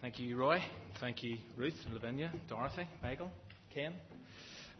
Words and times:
Thank 0.00 0.18
you, 0.18 0.34
Roy. 0.38 0.62
Thank 0.98 1.22
you, 1.22 1.36
Ruth, 1.58 1.74
Lavinia, 1.92 2.32
Dorothy, 2.48 2.88
Michael, 3.02 3.30
Ken, 3.74 3.92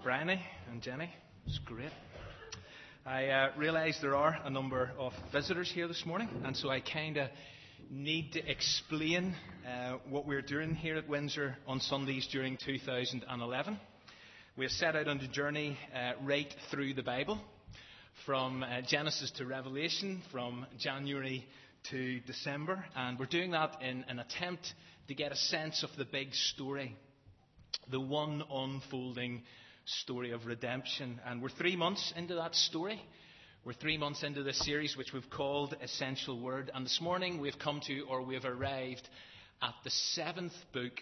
Bryony, 0.02 0.40
and 0.70 0.80
Jenny. 0.80 1.10
It's 1.46 1.58
great. 1.66 1.90
I 3.04 3.26
uh, 3.26 3.50
realise 3.58 3.98
there 4.00 4.16
are 4.16 4.38
a 4.42 4.48
number 4.48 4.92
of 4.98 5.12
visitors 5.30 5.70
here 5.70 5.86
this 5.88 6.06
morning, 6.06 6.30
and 6.42 6.56
so 6.56 6.70
I 6.70 6.80
kind 6.80 7.18
of 7.18 7.28
need 7.90 8.32
to 8.32 8.50
explain 8.50 9.34
uh, 9.68 9.98
what 10.08 10.26
we're 10.26 10.40
doing 10.40 10.74
here 10.74 10.96
at 10.96 11.06
Windsor 11.06 11.54
on 11.66 11.80
Sundays 11.80 12.26
during 12.32 12.56
2011. 12.64 13.78
We 14.56 14.64
have 14.64 14.72
set 14.72 14.96
out 14.96 15.06
on 15.06 15.20
a 15.20 15.28
journey 15.28 15.76
uh, 15.94 16.12
right 16.22 16.52
through 16.70 16.94
the 16.94 17.02
Bible, 17.02 17.38
from 18.24 18.62
uh, 18.62 18.80
Genesis 18.88 19.30
to 19.32 19.44
Revelation, 19.44 20.22
from 20.32 20.64
January 20.78 21.46
to 21.90 22.20
December, 22.20 22.84
and 22.94 23.18
we're 23.18 23.26
doing 23.26 23.52
that 23.52 23.80
in 23.82 24.04
an 24.08 24.18
attempt 24.18 24.74
to 25.08 25.14
get 25.14 25.32
a 25.32 25.36
sense 25.36 25.82
of 25.82 25.90
the 25.96 26.04
big 26.04 26.34
story, 26.34 26.96
the 27.90 28.00
one 28.00 28.42
unfolding 28.50 29.42
story 29.84 30.30
of 30.32 30.46
redemption. 30.46 31.20
And 31.26 31.42
we're 31.42 31.48
three 31.48 31.76
months 31.76 32.12
into 32.16 32.34
that 32.34 32.54
story. 32.54 33.00
We're 33.64 33.72
three 33.72 33.98
months 33.98 34.22
into 34.22 34.42
this 34.42 34.58
series, 34.64 34.96
which 34.96 35.12
we've 35.12 35.28
called 35.30 35.74
Essential 35.82 36.40
Word. 36.40 36.70
And 36.74 36.84
this 36.84 37.00
morning 37.00 37.40
we've 37.40 37.58
come 37.58 37.80
to, 37.86 38.00
or 38.02 38.22
we've 38.22 38.44
arrived 38.44 39.08
at 39.62 39.74
the 39.84 39.90
seventh 39.90 40.54
book 40.72 40.92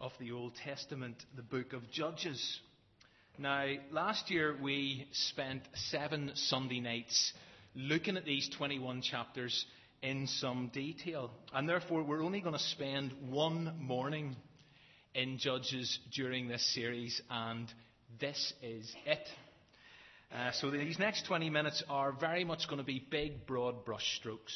of 0.00 0.12
the 0.20 0.32
Old 0.32 0.54
Testament, 0.64 1.16
the 1.36 1.42
book 1.42 1.72
of 1.72 1.90
Judges. 1.90 2.60
Now, 3.38 3.66
last 3.90 4.30
year 4.30 4.56
we 4.62 5.08
spent 5.12 5.62
seven 5.90 6.32
Sunday 6.34 6.80
nights 6.80 7.32
looking 7.74 8.16
at 8.16 8.24
these 8.24 8.48
21 8.56 9.02
chapters 9.02 9.66
in 10.04 10.26
some 10.26 10.70
detail. 10.72 11.30
And 11.54 11.66
therefore, 11.66 12.02
we're 12.02 12.22
only 12.22 12.42
going 12.42 12.52
to 12.52 12.60
spend 12.60 13.12
one 13.30 13.74
morning 13.80 14.36
in 15.14 15.38
Judges 15.38 15.98
during 16.14 16.46
this 16.46 16.74
series, 16.74 17.22
and 17.30 17.72
this 18.20 18.52
is 18.62 18.94
it. 19.06 19.26
Uh, 20.30 20.52
so 20.52 20.70
these 20.70 20.98
next 20.98 21.24
20 21.26 21.48
minutes 21.48 21.82
are 21.88 22.12
very 22.12 22.44
much 22.44 22.68
going 22.68 22.80
to 22.80 22.84
be 22.84 23.02
big, 23.10 23.46
broad 23.46 23.86
brushstrokes. 23.86 24.54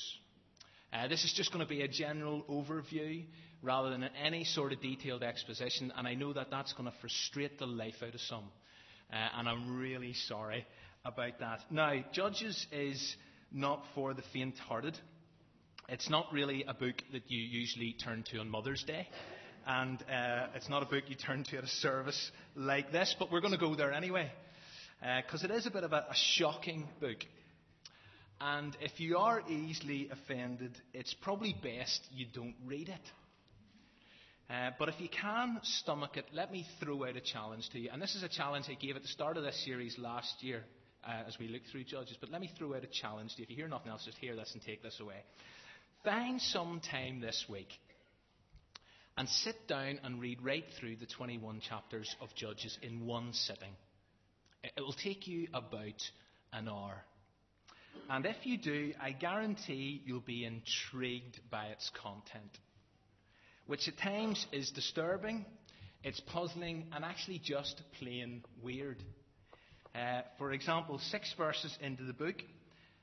Uh, 0.92 1.08
this 1.08 1.24
is 1.24 1.32
just 1.32 1.50
going 1.50 1.64
to 1.64 1.68
be 1.68 1.80
a 1.80 1.88
general 1.88 2.44
overview 2.50 3.24
rather 3.62 3.88
than 3.88 4.04
any 4.22 4.44
sort 4.44 4.72
of 4.72 4.82
detailed 4.82 5.22
exposition, 5.22 5.90
and 5.96 6.06
I 6.06 6.12
know 6.12 6.34
that 6.34 6.48
that's 6.50 6.74
going 6.74 6.90
to 6.90 6.96
frustrate 7.00 7.58
the 7.58 7.66
life 7.66 8.02
out 8.06 8.14
of 8.14 8.20
some. 8.20 8.44
Uh, 9.10 9.16
and 9.38 9.48
I'm 9.48 9.78
really 9.78 10.12
sorry 10.12 10.66
about 11.06 11.38
that. 11.40 11.60
Now, 11.70 11.94
Judges 12.12 12.66
is 12.70 13.16
not 13.50 13.82
for 13.94 14.12
the 14.12 14.22
faint 14.34 14.58
hearted. 14.58 14.98
It's 15.90 16.10
not 16.10 16.30
really 16.34 16.64
a 16.68 16.74
book 16.74 16.96
that 17.12 17.30
you 17.30 17.38
usually 17.40 17.94
turn 18.04 18.22
to 18.30 18.40
on 18.40 18.50
Mother's 18.50 18.82
Day. 18.82 19.08
And 19.66 19.98
uh, 20.02 20.48
it's 20.54 20.68
not 20.68 20.82
a 20.82 20.86
book 20.86 21.04
you 21.08 21.16
turn 21.16 21.44
to 21.44 21.56
at 21.56 21.64
a 21.64 21.68
service 21.68 22.30
like 22.54 22.92
this, 22.92 23.16
but 23.18 23.32
we're 23.32 23.40
going 23.40 23.54
to 23.54 23.58
go 23.58 23.74
there 23.74 23.90
anyway. 23.90 24.30
Because 25.00 25.44
uh, 25.44 25.46
it 25.48 25.50
is 25.50 25.66
a 25.66 25.70
bit 25.70 25.84
of 25.84 25.94
a, 25.94 26.04
a 26.10 26.14
shocking 26.14 26.86
book. 27.00 27.16
And 28.38 28.76
if 28.82 29.00
you 29.00 29.16
are 29.16 29.40
easily 29.48 30.10
offended, 30.12 30.72
it's 30.92 31.14
probably 31.22 31.56
best 31.62 32.02
you 32.12 32.26
don't 32.34 32.56
read 32.66 32.90
it. 32.90 34.52
Uh, 34.52 34.72
but 34.78 34.90
if 34.90 35.00
you 35.00 35.08
can 35.08 35.58
stomach 35.62 36.18
it, 36.18 36.26
let 36.34 36.52
me 36.52 36.66
throw 36.80 37.06
out 37.06 37.16
a 37.16 37.20
challenge 37.22 37.66
to 37.70 37.78
you. 37.78 37.88
And 37.90 38.02
this 38.02 38.14
is 38.14 38.22
a 38.22 38.28
challenge 38.28 38.66
I 38.68 38.74
gave 38.74 38.96
at 38.96 39.00
the 39.00 39.08
start 39.08 39.38
of 39.38 39.42
this 39.42 39.64
series 39.64 39.96
last 39.98 40.42
year 40.42 40.64
uh, 41.02 41.26
as 41.26 41.38
we 41.38 41.48
looked 41.48 41.68
through 41.72 41.84
Judges. 41.84 42.18
But 42.20 42.30
let 42.30 42.42
me 42.42 42.50
throw 42.58 42.74
out 42.74 42.84
a 42.84 42.88
challenge 42.88 43.36
to 43.36 43.38
you. 43.38 43.44
If 43.44 43.50
you 43.50 43.56
hear 43.56 43.68
nothing 43.68 43.90
else, 43.90 44.04
just 44.04 44.18
hear 44.18 44.36
this 44.36 44.50
and 44.52 44.62
take 44.62 44.82
this 44.82 45.00
away. 45.00 45.24
Find 46.04 46.40
some 46.40 46.80
time 46.80 47.20
this 47.20 47.44
week 47.48 47.68
and 49.16 49.28
sit 49.28 49.66
down 49.66 49.98
and 50.04 50.20
read 50.20 50.40
right 50.42 50.64
through 50.78 50.96
the 50.96 51.06
21 51.06 51.60
chapters 51.60 52.14
of 52.20 52.32
Judges 52.36 52.78
in 52.82 53.04
one 53.04 53.32
sitting. 53.32 53.72
It 54.62 54.80
will 54.80 54.92
take 54.92 55.26
you 55.26 55.48
about 55.52 56.00
an 56.52 56.68
hour. 56.68 57.02
And 58.08 58.24
if 58.26 58.36
you 58.44 58.58
do, 58.58 58.92
I 59.02 59.10
guarantee 59.10 60.00
you'll 60.06 60.20
be 60.20 60.44
intrigued 60.44 61.40
by 61.50 61.66
its 61.66 61.90
content, 62.00 62.58
which 63.66 63.88
at 63.88 63.98
times 63.98 64.46
is 64.52 64.70
disturbing, 64.70 65.44
it's 66.04 66.20
puzzling, 66.20 66.86
and 66.92 67.04
actually 67.04 67.40
just 67.42 67.82
plain 67.98 68.44
weird. 68.62 69.02
Uh, 69.96 70.20
for 70.38 70.52
example, 70.52 71.00
six 71.10 71.34
verses 71.36 71.76
into 71.80 72.04
the 72.04 72.12
book, 72.12 72.36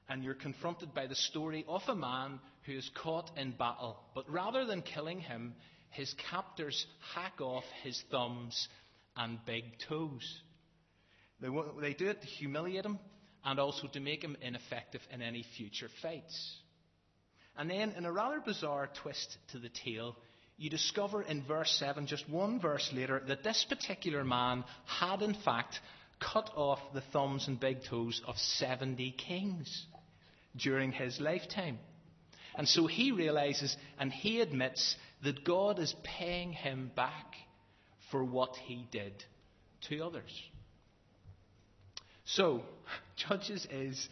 and 0.09 0.23
you're 0.23 0.33
confronted 0.33 0.93
by 0.93 1.07
the 1.07 1.15
story 1.15 1.65
of 1.67 1.81
a 1.87 1.95
man 1.95 2.39
who 2.65 2.73
is 2.73 2.89
caught 2.95 3.31
in 3.37 3.51
battle. 3.51 3.97
But 4.13 4.29
rather 4.29 4.65
than 4.65 4.81
killing 4.81 5.19
him, 5.19 5.55
his 5.89 6.13
captors 6.29 6.85
hack 7.13 7.41
off 7.41 7.63
his 7.83 8.01
thumbs 8.11 8.67
and 9.15 9.39
big 9.45 9.63
toes. 9.87 10.41
They, 11.41 11.47
they 11.81 11.93
do 11.93 12.09
it 12.09 12.21
to 12.21 12.27
humiliate 12.27 12.85
him 12.85 12.99
and 13.43 13.59
also 13.59 13.87
to 13.87 13.99
make 13.99 14.23
him 14.23 14.37
ineffective 14.41 15.01
in 15.11 15.21
any 15.21 15.45
future 15.57 15.89
fights. 16.01 16.57
And 17.57 17.69
then, 17.69 17.91
in 17.91 18.05
a 18.05 18.11
rather 18.11 18.41
bizarre 18.41 18.89
twist 19.01 19.37
to 19.51 19.59
the 19.59 19.69
tale, 19.69 20.15
you 20.57 20.69
discover 20.69 21.21
in 21.21 21.43
verse 21.43 21.71
7, 21.79 22.07
just 22.07 22.29
one 22.29 22.59
verse 22.59 22.89
later, 22.93 23.21
that 23.27 23.43
this 23.43 23.65
particular 23.67 24.23
man 24.23 24.63
had 24.85 25.21
in 25.21 25.33
fact 25.33 25.79
cut 26.19 26.49
off 26.55 26.79
the 26.93 27.03
thumbs 27.13 27.47
and 27.47 27.59
big 27.59 27.83
toes 27.83 28.21
of 28.27 28.37
70 28.37 29.11
kings 29.11 29.85
during 30.57 30.91
his 30.91 31.19
lifetime. 31.19 31.79
And 32.57 32.67
so 32.67 32.87
he 32.87 33.11
realizes 33.11 33.75
and 33.99 34.11
he 34.11 34.41
admits 34.41 34.95
that 35.23 35.43
God 35.43 35.79
is 35.79 35.93
paying 36.03 36.53
him 36.53 36.91
back 36.95 37.35
for 38.11 38.23
what 38.23 38.55
he 38.55 38.87
did 38.91 39.13
to 39.89 40.01
others. 40.01 40.31
So, 42.25 42.61
Judges 43.29 43.67
is 43.71 44.09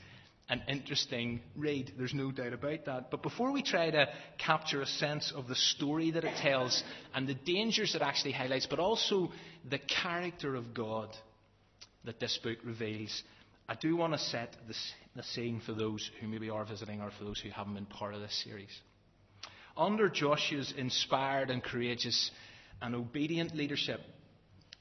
an 0.50 0.62
interesting 0.68 1.42
read. 1.56 1.94
There's 1.98 2.14
no 2.14 2.32
doubt 2.32 2.54
about 2.54 2.86
that. 2.86 3.12
But 3.12 3.24
before 3.24 3.52
we 3.52 3.64
try 3.64 3.90
to 3.90 4.08
capture 4.38 4.82
a 4.82 4.86
sense 4.86 5.32
of 5.36 5.48
the 5.48 5.56
story 5.56 6.12
that 6.12 6.24
it 6.24 6.36
tells 6.38 6.84
and 7.14 7.28
the 7.28 7.34
dangers 7.34 7.96
it 7.96 8.02
actually 8.02 8.34
highlights, 8.34 8.68
but 8.68 8.80
also 8.80 9.32
the 9.70 9.80
character 9.80 10.56
of 10.56 10.74
God 10.74 11.10
that 12.04 12.20
this 12.20 12.38
book 12.44 12.58
reveals, 12.64 13.24
I 13.70 13.76
do 13.76 13.96
want 13.96 14.14
to 14.14 14.20
set 14.20 14.56
the, 14.68 14.76
the 15.16 15.24
same 15.24 15.62
for 15.62 15.74
those 15.74 16.10
who 16.20 16.28
maybe 16.28 16.50
are 16.50 16.66
visiting 16.66 17.02
or 17.02 17.12
for 17.12 17.24
those 17.24 17.40
who 17.40 17.50
haven't 17.50 17.76
been 17.76 17.86
part 17.86 18.16
of 18.16 18.22
this 18.22 18.44
series. 18.44 18.82
Under 19.78 20.10
Joshua's 20.10 20.74
inspired 20.78 21.50
and 21.50 21.64
courageous 21.64 22.32
and 22.82 22.96
obedient 22.96 23.56
leadership, 23.56 24.02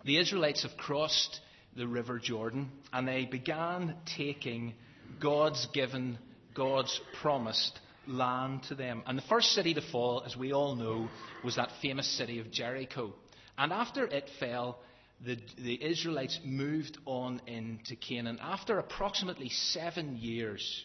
the 0.05 0.19
Israelites 0.19 0.63
have 0.63 0.77
crossed 0.77 1.41
the 1.77 1.87
River 1.87 2.19
Jordan 2.19 2.71
and 2.93 3.07
they 3.07 3.25
began 3.25 3.97
taking 4.17 4.75
God's 5.21 5.67
given, 5.73 6.19
God's 6.55 7.01
promised 7.21 7.79
land 8.07 8.65
to 8.65 8.75
them. 8.75 9.03
And 9.07 9.17
the 9.17 9.23
first 9.23 9.53
city 9.53 9.75
to 9.75 9.83
fall, 9.93 10.23
as 10.27 10.37
we 10.37 10.53
all 10.53 10.75
know, 10.75 11.09
was 11.45 11.57
that 11.57 11.71
famous 11.81 12.07
city 12.19 12.39
of 12.41 12.51
Jericho. 12.51 13.15
And 13.57 13.73
after 13.73 14.07
it 14.07 14.29
fell, 14.41 14.79
the, 15.25 15.39
the 15.59 15.83
Israelites 15.83 16.41
moved 16.45 16.99
on 17.07 17.41
into 17.47 17.97
Canaan. 17.97 18.39
After 18.41 18.79
approximately 18.79 19.49
seven 19.49 20.17
years, 20.17 20.85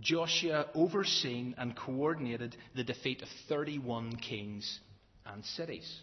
Joshua 0.00 0.66
overseen 0.74 1.54
and 1.58 1.76
coordinated 1.76 2.56
the 2.74 2.84
defeat 2.84 3.22
of 3.22 3.28
31 3.48 4.16
kings 4.16 4.80
and 5.26 5.44
cities. 5.44 6.00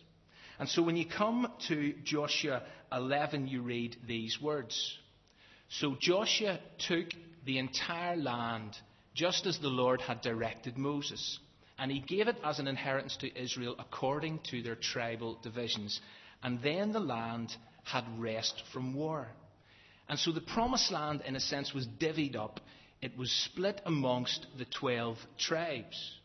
And 0.59 0.67
so 0.67 0.81
when 0.81 0.97
you 0.97 1.05
come 1.05 1.51
to 1.67 1.93
Joshua 2.03 2.63
11, 2.91 3.47
you 3.47 3.61
read 3.61 3.95
these 4.07 4.41
words. 4.41 4.97
So 5.69 5.95
Joshua 5.99 6.59
took 6.79 7.07
the 7.45 7.59
entire 7.59 8.15
land 8.15 8.75
just 9.13 9.45
as 9.45 9.59
the 9.59 9.67
Lord 9.67 10.01
had 10.01 10.21
directed 10.21 10.77
Moses, 10.77 11.39
and 11.79 11.91
he 11.91 11.99
gave 11.99 12.27
it 12.27 12.37
as 12.43 12.59
an 12.59 12.67
inheritance 12.67 13.17
to 13.17 13.39
Israel 13.39 13.75
according 13.77 14.39
to 14.49 14.63
their 14.63 14.75
tribal 14.75 15.37
divisions. 15.43 15.99
And 16.43 16.61
then 16.61 16.91
the 16.91 16.99
land 16.99 17.55
had 17.87 18.03
rest 18.19 18.63
from 18.73 18.93
war. 18.93 19.27
And 20.09 20.17
so 20.19 20.31
the 20.31 20.41
promised 20.41 20.91
land, 20.91 21.21
in 21.25 21.35
a 21.35 21.39
sense, 21.39 21.73
was 21.73 21.87
divvied 21.87 22.35
up. 22.35 22.59
It 23.01 23.17
was 23.17 23.31
split 23.31 23.81
amongst 23.85 24.45
the 24.57 24.65
12 24.65 25.17
tribes. 25.37 26.17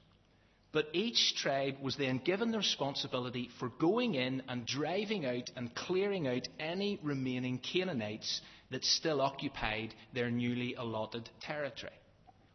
But 0.73 0.88
each 0.94 1.37
tribe 1.37 1.76
was 1.82 1.97
then 1.97 2.19
given 2.25 2.50
the 2.50 2.59
responsibility 2.59 3.50
for 3.59 3.69
going 3.69 4.14
in 4.14 4.43
and 4.49 4.64
driving 4.64 5.26
out 5.26 5.50
and 5.55 5.75
clearing 5.75 6.26
out 6.26 6.49
any 6.59 6.99
remaining 7.03 7.59
Canaanites 7.59 8.41
that 8.70 8.85
still 8.85 9.20
occupied 9.20 9.94
their 10.14 10.31
newly 10.31 10.75
allotted 10.75 11.29
territory. 11.43 11.93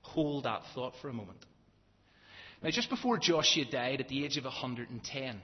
Hold 0.02 0.46
that 0.46 0.64
thought 0.74 0.94
for 1.02 1.10
a 1.10 1.14
moment. 1.14 1.46
Now, 2.64 2.72
just 2.72 2.90
before 2.90 3.20
Joshua 3.20 3.66
died 3.66 4.02
at 4.02 4.10
the 4.10 4.26
age 4.26 4.38
of 4.38 4.46
110, 4.46 5.42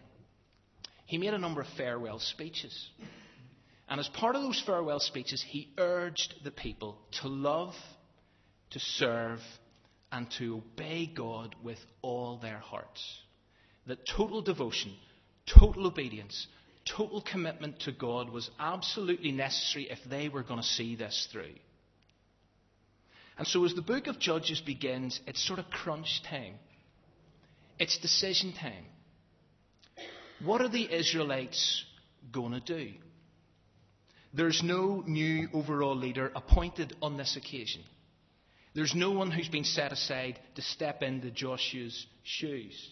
he 1.05 1.17
made 1.19 1.33
a 1.33 1.37
number 1.37 1.61
of 1.61 1.67
farewell 1.77 2.19
speeches. 2.19 2.89
And 3.89 3.99
as 3.99 4.07
part 4.07 4.35
of 4.35 4.41
those 4.41 4.61
farewell 4.65 4.99
speeches, 4.99 5.43
he 5.45 5.69
urged 5.77 6.35
the 6.43 6.51
people 6.51 6.97
to 7.21 7.27
love, 7.27 7.75
to 8.71 8.79
serve, 8.79 9.39
and 10.11 10.29
to 10.37 10.57
obey 10.57 11.05
God 11.05 11.55
with 11.63 11.79
all 12.01 12.37
their 12.37 12.59
hearts. 12.59 13.03
That 13.87 14.07
total 14.07 14.41
devotion, 14.41 14.93
total 15.45 15.87
obedience, 15.87 16.47
total 16.85 17.21
commitment 17.21 17.81
to 17.81 17.91
God 17.91 18.29
was 18.29 18.49
absolutely 18.59 19.31
necessary 19.31 19.89
if 19.89 19.99
they 20.09 20.29
were 20.29 20.43
going 20.43 20.61
to 20.61 20.65
see 20.65 20.95
this 20.95 21.27
through. 21.31 21.55
And 23.37 23.47
so, 23.47 23.65
as 23.65 23.73
the 23.73 23.81
book 23.81 24.07
of 24.07 24.19
Judges 24.19 24.61
begins, 24.61 25.19
it's 25.25 25.45
sort 25.45 25.59
of 25.59 25.69
crunch 25.69 26.21
time. 26.29 26.55
It's 27.79 27.97
decision 27.97 28.53
time. 28.53 28.85
What 30.43 30.61
are 30.61 30.69
the 30.69 30.93
Israelites 30.93 31.83
going 32.31 32.51
to 32.51 32.59
do? 32.59 32.91
There's 34.33 34.63
no 34.63 35.03
new 35.05 35.47
overall 35.53 35.95
leader 35.95 36.31
appointed 36.35 36.95
on 37.01 37.17
this 37.17 37.35
occasion. 37.35 37.83
There's 38.73 38.95
no 38.95 39.11
one 39.11 39.29
who's 39.29 39.49
been 39.49 39.63
set 39.63 39.91
aside 39.91 40.39
to 40.55 40.61
step 40.63 41.03
into 41.03 41.29
Joshua's 41.29 42.07
shoes. 42.23 42.89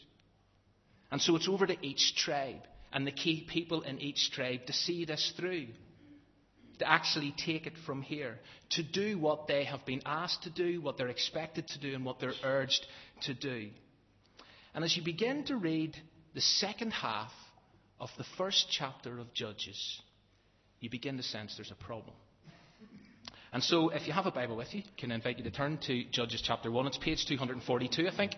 And 1.11 1.19
so 1.19 1.35
it's 1.35 1.49
over 1.49 1.65
to 1.65 1.85
each 1.85 2.15
tribe 2.15 2.61
and 2.93 3.07
the 3.07 3.11
key 3.11 3.47
people 3.49 3.81
in 3.81 3.99
each 3.99 4.31
tribe 4.31 4.67
to 4.67 4.73
see 4.73 5.05
this 5.05 5.33
through, 5.35 5.67
to 6.79 6.89
actually 6.89 7.33
take 7.37 7.65
it 7.65 7.73
from 7.85 8.01
here, 8.03 8.37
to 8.71 8.83
do 8.83 9.17
what 9.17 9.47
they 9.47 9.63
have 9.63 9.85
been 9.85 10.01
asked 10.05 10.43
to 10.43 10.49
do, 10.49 10.81
what 10.81 10.97
they're 10.97 11.07
expected 11.07 11.67
to 11.69 11.79
do, 11.79 11.95
and 11.95 12.05
what 12.05 12.19
they're 12.19 12.33
urged 12.43 12.85
to 13.21 13.33
do. 13.33 13.69
And 14.75 14.83
as 14.83 14.95
you 14.95 15.03
begin 15.03 15.45
to 15.45 15.55
read 15.55 15.97
the 16.33 16.41
second 16.41 16.91
half 16.91 17.31
of 17.99 18.09
the 18.17 18.25
first 18.37 18.67
chapter 18.69 19.19
of 19.19 19.33
Judges, 19.33 20.01
you 20.81 20.89
begin 20.89 21.15
to 21.17 21.23
sense 21.23 21.55
there's 21.55 21.71
a 21.71 21.75
problem. 21.75 22.15
And 23.53 23.63
so, 23.63 23.89
if 23.89 24.07
you 24.07 24.13
have 24.13 24.25
a 24.25 24.31
Bible 24.31 24.55
with 24.55 24.73
you, 24.73 24.81
can 24.97 25.11
I 25.11 25.15
invite 25.15 25.37
you 25.37 25.43
to 25.43 25.51
turn 25.51 25.77
to 25.85 26.03
Judges 26.05 26.41
chapter 26.41 26.71
1. 26.71 26.87
It's 26.87 26.97
page 26.97 27.25
242, 27.25 28.07
I 28.07 28.15
think, 28.15 28.31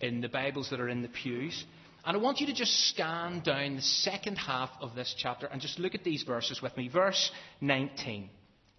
in 0.00 0.20
the 0.20 0.28
Bibles 0.28 0.70
that 0.70 0.80
are 0.80 0.88
in 0.88 1.02
the 1.02 1.08
pews. 1.08 1.64
And 2.04 2.16
I 2.16 2.20
want 2.20 2.40
you 2.40 2.46
to 2.46 2.52
just 2.52 2.88
scan 2.90 3.40
down 3.40 3.76
the 3.76 3.82
second 3.82 4.36
half 4.36 4.70
of 4.80 4.94
this 4.94 5.14
chapter 5.16 5.46
and 5.46 5.60
just 5.60 5.78
look 5.78 5.94
at 5.94 6.04
these 6.04 6.24
verses 6.24 6.60
with 6.60 6.76
me. 6.76 6.88
Verse 6.88 7.30
19. 7.60 8.28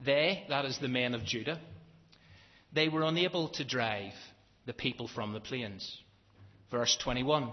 They, 0.06 0.46
that 0.50 0.66
is 0.66 0.78
the 0.78 0.88
men 0.88 1.14
of 1.14 1.26
Judah, 1.26 1.60
they 2.74 2.90
were 2.90 3.04
unable 3.04 3.50
to 3.50 3.66
drive 3.66 4.14
the 4.66 4.74
people 4.74 5.08
from 5.08 5.34
the 5.34 5.40
plains. 5.40 5.98
Verse 6.70 6.98
21. 7.02 7.50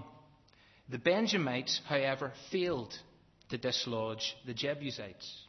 The 0.90 0.98
Benjamites, 0.98 1.80
however, 1.86 2.32
failed 2.50 2.92
to 3.50 3.58
dislodge 3.58 4.36
the 4.44 4.54
Jebusites. 4.54 5.43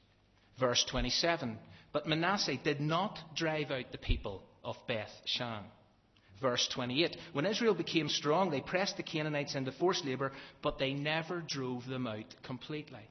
Verse 0.60 0.84
27. 0.90 1.58
But 1.92 2.08
Manasseh 2.08 2.58
did 2.58 2.82
not 2.82 3.18
drive 3.36 3.72
out 3.72 3.92
the 3.92 3.98
people 3.98 4.44
of 4.64 4.76
Beth 4.88 5.12
Shan. 5.26 5.64
Verse 6.42 6.68
28 6.74 7.16
When 7.34 7.46
Israel 7.46 7.74
became 7.74 8.10
strong, 8.10 8.50
they 8.50 8.62
pressed 8.62 8.98
the 8.98 9.04
Canaanites 9.04 9.56
into 9.56 9.72
forced 9.72 10.06
labour, 10.06 10.32
but 10.62 10.78
they 10.78 10.94
never 10.94 11.42
drove 11.42 11.86
them 11.86 12.08
out 12.08 12.36
completely. 12.44 13.08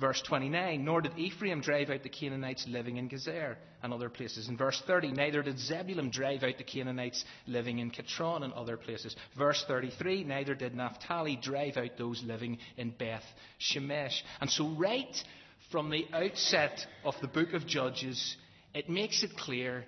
Verse 0.00 0.22
29 0.22 0.84
Nor 0.84 1.02
did 1.02 1.18
Ephraim 1.18 1.60
drive 1.60 1.90
out 1.90 2.02
the 2.02 2.08
Canaanites 2.08 2.66
living 2.66 2.96
in 2.96 3.08
Gezer 3.08 3.56
and 3.82 3.92
other 3.92 4.08
places. 4.08 4.48
In 4.48 4.56
verse 4.56 4.82
30 4.86 5.12
Neither 5.12 5.42
did 5.42 5.58
Zebulun 5.58 6.10
drive 6.10 6.42
out 6.42 6.56
the 6.56 6.64
Canaanites 6.64 7.24
living 7.46 7.78
in 7.78 7.90
Kitron 7.90 8.42
and 8.42 8.52
other 8.54 8.78
places. 8.78 9.14
Verse 9.36 9.62
33 9.68 10.24
Neither 10.24 10.54
did 10.54 10.74
Naphtali 10.74 11.36
drive 11.36 11.76
out 11.76 11.98
those 11.98 12.22
living 12.24 12.58
in 12.76 12.90
Beth 12.90 13.24
Shemesh. 13.60 14.22
And 14.40 14.50
so, 14.50 14.68
right 14.70 15.22
from 15.70 15.90
the 15.90 16.06
outset 16.12 16.84
of 17.04 17.14
the 17.20 17.28
book 17.28 17.52
of 17.52 17.66
Judges, 17.66 18.36
it 18.74 18.88
makes 18.88 19.22
it 19.22 19.36
clear 19.36 19.84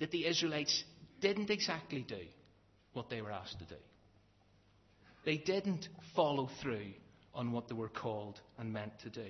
that 0.00 0.10
the 0.10 0.26
Israelites 0.26 0.84
didn't 1.20 1.50
exactly 1.50 2.04
do 2.06 2.20
what 2.92 3.10
they 3.10 3.22
were 3.22 3.32
asked 3.32 3.58
to 3.58 3.64
do. 3.64 3.80
They 5.24 5.38
didn't 5.38 5.88
follow 6.14 6.48
through 6.62 6.92
on 7.34 7.52
what 7.52 7.68
they 7.68 7.74
were 7.74 7.88
called 7.88 8.40
and 8.58 8.72
meant 8.72 8.98
to 9.00 9.10
do. 9.10 9.26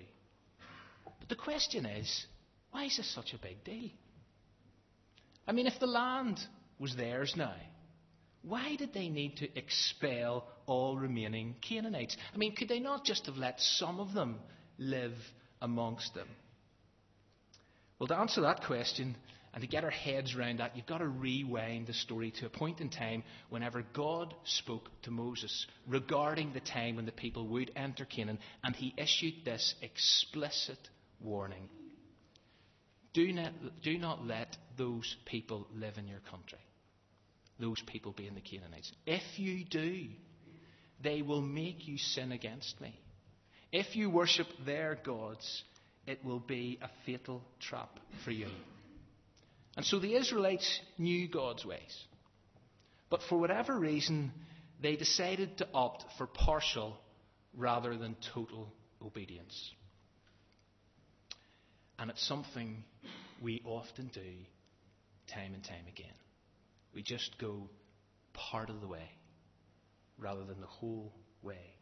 But 1.21 1.29
the 1.29 1.37
question 1.37 1.87
is 1.87 2.27
why 2.71 2.85
is 2.85 2.97
this 2.97 3.15
such 3.15 3.33
a 3.33 3.39
big 3.39 3.63
deal? 3.65 3.91
I 5.47 5.53
mean, 5.53 5.67
if 5.67 5.79
the 5.79 5.87
land 5.87 6.41
was 6.79 6.97
theirs 6.97 7.35
now, 7.37 7.55
why 8.43 8.77
did 8.77 8.93
they 8.93 9.09
need 9.09 9.37
to 9.39 9.59
expel 9.59 10.47
all 10.67 10.99
remaining 10.99 11.55
Canaanites? 11.67 12.17
I 12.35 12.37
mean, 12.37 12.55
could 12.55 12.69
they 12.69 12.81
not 12.81 13.05
just 13.05 13.27
have 13.27 13.37
let 13.37 13.61
some 13.61 14.01
of 14.01 14.13
them 14.13 14.41
live 14.77 15.15
amongst 15.65 16.15
them? 16.15 16.29
Well, 17.99 18.09
to 18.09 18.17
answer 18.17 18.43
that 18.43 18.65
question, 18.65 19.17
and 19.55 19.63
to 19.63 19.69
get 19.69 19.85
our 19.85 19.91
heads 19.91 20.35
around 20.35 20.59
that, 20.59 20.77
you've 20.77 20.87
got 20.87 20.99
to 20.99 21.07
rewind 21.07 21.87
the 21.87 21.95
story 21.95 22.33
to 22.39 22.47
a 22.47 22.51
point 22.51 22.81
in 22.81 22.91
time 22.91 23.23
whenever 23.49 23.83
God 23.95 24.35
spoke 24.45 24.91
to 25.03 25.11
Moses 25.11 25.67
regarding 25.87 26.53
the 26.53 26.61
time 26.61 26.97
when 26.97 27.07
the 27.07 27.13
people 27.13 27.47
would 27.49 27.71
enter 27.77 28.05
Canaan, 28.05 28.41
and 28.63 28.77
he 28.77 28.93
issued 28.99 29.45
this 29.45 29.75
explicit 29.81 30.79
warning 31.21 31.69
Do 33.15 33.33
not, 33.33 33.53
do 33.83 33.97
not 33.97 34.27
let 34.27 34.57
those 34.77 35.17
people 35.25 35.67
live 35.75 35.97
in 35.97 36.09
your 36.09 36.21
country, 36.31 36.59
those 37.59 37.81
people 37.87 38.13
being 38.13 38.35
the 38.35 38.41
Canaanites. 38.41 38.93
If 39.07 39.39
you 39.39 39.65
do, 39.65 40.09
they 41.01 41.23
will 41.23 41.41
make 41.43 41.87
you 41.87 41.97
sin 41.97 42.33
against 42.33 42.81
me. 42.81 43.01
If 43.75 43.97
you 43.97 44.09
worship 44.09 44.47
their 44.65 44.97
gods, 45.05 45.65
it 46.07 46.25
will 46.25 46.39
be 46.39 46.79
a 46.81 46.89
fatal 47.05 47.43
trap 47.59 47.91
for 48.25 48.31
you. 48.31 48.47
And 49.77 49.85
so 49.85 49.99
the 49.99 50.15
Israelites 50.15 50.81
knew 50.97 51.27
God's 51.27 51.65
ways. 51.65 52.05
But 53.11 53.21
for 53.29 53.37
whatever 53.37 53.77
reason, 53.77 54.31
they 54.81 54.95
decided 54.95 55.59
to 55.59 55.67
opt 55.75 56.05
for 56.17 56.29
partial 56.29 56.97
rather 57.57 57.97
than 57.97 58.15
total 58.33 58.73
obedience. 59.05 59.73
And 61.99 62.11
it's 62.11 62.25
something 62.25 62.85
we 63.43 63.61
often 63.65 64.09
do 64.15 64.21
time 65.35 65.53
and 65.53 65.65
time 65.65 65.87
again. 65.89 66.15
We 66.95 67.03
just 67.03 67.37
go 67.41 67.69
part 68.35 68.71
of 68.71 68.81
the 68.81 68.87
way 68.87 69.11
rather 70.17 70.45
than 70.45 70.61
the 70.61 70.69
whole 70.69 71.13
way. 71.43 71.75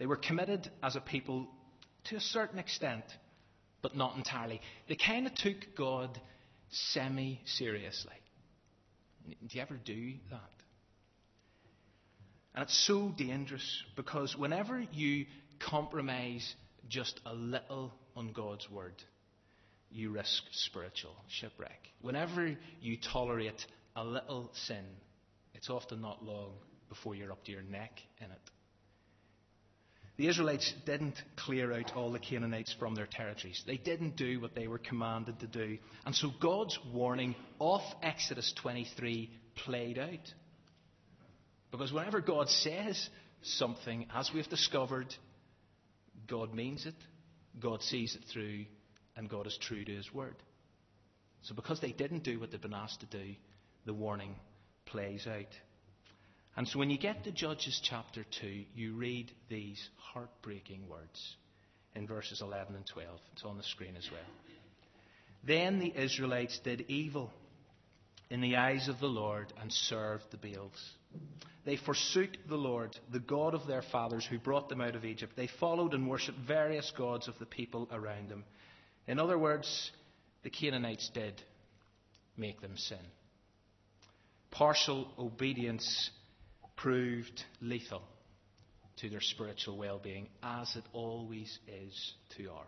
They 0.00 0.06
were 0.06 0.16
committed 0.16 0.70
as 0.82 0.96
a 0.96 1.00
people 1.00 1.46
to 2.04 2.16
a 2.16 2.20
certain 2.20 2.58
extent, 2.58 3.04
but 3.82 3.94
not 3.94 4.16
entirely. 4.16 4.62
They 4.88 4.96
kind 4.96 5.26
of 5.26 5.34
took 5.34 5.76
God 5.76 6.18
semi 6.70 7.38
seriously. 7.44 8.14
Do 9.28 9.34
you 9.50 9.60
ever 9.60 9.76
do 9.76 10.14
that? 10.30 10.50
And 12.54 12.62
it's 12.62 12.86
so 12.86 13.10
dangerous 13.10 13.84
because 13.94 14.34
whenever 14.34 14.82
you 14.90 15.26
compromise 15.58 16.54
just 16.88 17.20
a 17.26 17.34
little 17.34 17.92
on 18.16 18.32
God's 18.32 18.70
word, 18.70 18.94
you 19.90 20.12
risk 20.12 20.44
spiritual 20.52 21.14
shipwreck. 21.28 21.90
Whenever 22.00 22.56
you 22.80 22.96
tolerate 23.12 23.66
a 23.94 24.02
little 24.02 24.50
sin, 24.66 24.84
it's 25.52 25.68
often 25.68 26.00
not 26.00 26.24
long 26.24 26.52
before 26.88 27.14
you're 27.14 27.32
up 27.32 27.44
to 27.44 27.52
your 27.52 27.62
neck 27.62 28.00
in 28.18 28.30
it. 28.30 28.50
The 30.20 30.28
Israelites 30.28 30.74
didn't 30.84 31.14
clear 31.36 31.72
out 31.72 31.96
all 31.96 32.12
the 32.12 32.18
Canaanites 32.18 32.76
from 32.78 32.94
their 32.94 33.06
territories. 33.06 33.64
They 33.66 33.78
didn't 33.78 34.16
do 34.16 34.38
what 34.38 34.54
they 34.54 34.68
were 34.68 34.76
commanded 34.76 35.40
to 35.40 35.46
do. 35.46 35.78
And 36.04 36.14
so 36.14 36.28
God's 36.42 36.78
warning 36.92 37.34
of 37.58 37.80
Exodus 38.02 38.52
23 38.60 39.30
played 39.64 39.98
out. 39.98 40.34
Because 41.70 41.90
whenever 41.90 42.20
God 42.20 42.50
says 42.50 43.08
something, 43.40 44.08
as 44.14 44.30
we've 44.34 44.46
discovered, 44.46 45.06
God 46.28 46.52
means 46.52 46.84
it, 46.84 46.92
God 47.58 47.80
sees 47.80 48.14
it 48.14 48.24
through, 48.30 48.66
and 49.16 49.26
God 49.26 49.46
is 49.46 49.56
true 49.58 49.86
to 49.86 49.96
His 49.96 50.12
word. 50.12 50.36
So 51.44 51.54
because 51.54 51.80
they 51.80 51.92
didn't 51.92 52.24
do 52.24 52.38
what 52.38 52.50
they'd 52.50 52.60
been 52.60 52.74
asked 52.74 53.00
to 53.00 53.06
do, 53.06 53.36
the 53.86 53.94
warning 53.94 54.34
plays 54.84 55.26
out. 55.26 55.48
And 56.56 56.66
so 56.66 56.78
when 56.78 56.90
you 56.90 56.98
get 56.98 57.24
to 57.24 57.32
Judges 57.32 57.80
chapter 57.82 58.24
2, 58.40 58.64
you 58.74 58.94
read 58.94 59.30
these 59.48 59.88
heartbreaking 59.96 60.88
words 60.88 61.36
in 61.94 62.06
verses 62.06 62.40
11 62.42 62.74
and 62.74 62.86
12. 62.86 63.08
It's 63.32 63.44
on 63.44 63.56
the 63.56 63.62
screen 63.62 63.96
as 63.96 64.08
well. 64.10 64.20
Then 65.44 65.78
the 65.78 65.92
Israelites 65.96 66.58
did 66.62 66.84
evil 66.88 67.32
in 68.30 68.40
the 68.40 68.56
eyes 68.56 68.88
of 68.88 69.00
the 69.00 69.06
Lord 69.06 69.52
and 69.60 69.72
served 69.72 70.24
the 70.30 70.36
Baals. 70.36 70.94
They 71.64 71.76
forsook 71.76 72.30
the 72.48 72.56
Lord, 72.56 72.96
the 73.12 73.20
God 73.20 73.54
of 73.54 73.66
their 73.66 73.82
fathers 73.82 74.26
who 74.26 74.38
brought 74.38 74.68
them 74.68 74.80
out 74.80 74.96
of 74.96 75.04
Egypt. 75.04 75.34
They 75.36 75.48
followed 75.58 75.94
and 75.94 76.08
worshipped 76.08 76.38
various 76.38 76.92
gods 76.96 77.28
of 77.28 77.38
the 77.38 77.46
people 77.46 77.88
around 77.92 78.28
them. 78.28 78.44
In 79.06 79.18
other 79.18 79.38
words, 79.38 79.90
the 80.42 80.50
Canaanites 80.50 81.10
did 81.12 81.42
make 82.36 82.60
them 82.60 82.76
sin. 82.76 82.98
Partial 84.50 85.08
obedience 85.18 86.10
proved 86.82 87.44
lethal 87.60 88.02
to 88.96 89.08
their 89.08 89.20
spiritual 89.20 89.76
well 89.76 89.98
being, 90.02 90.28
as 90.42 90.74
it 90.76 90.84
always 90.92 91.58
is 91.68 92.14
to 92.36 92.50
ours. 92.50 92.66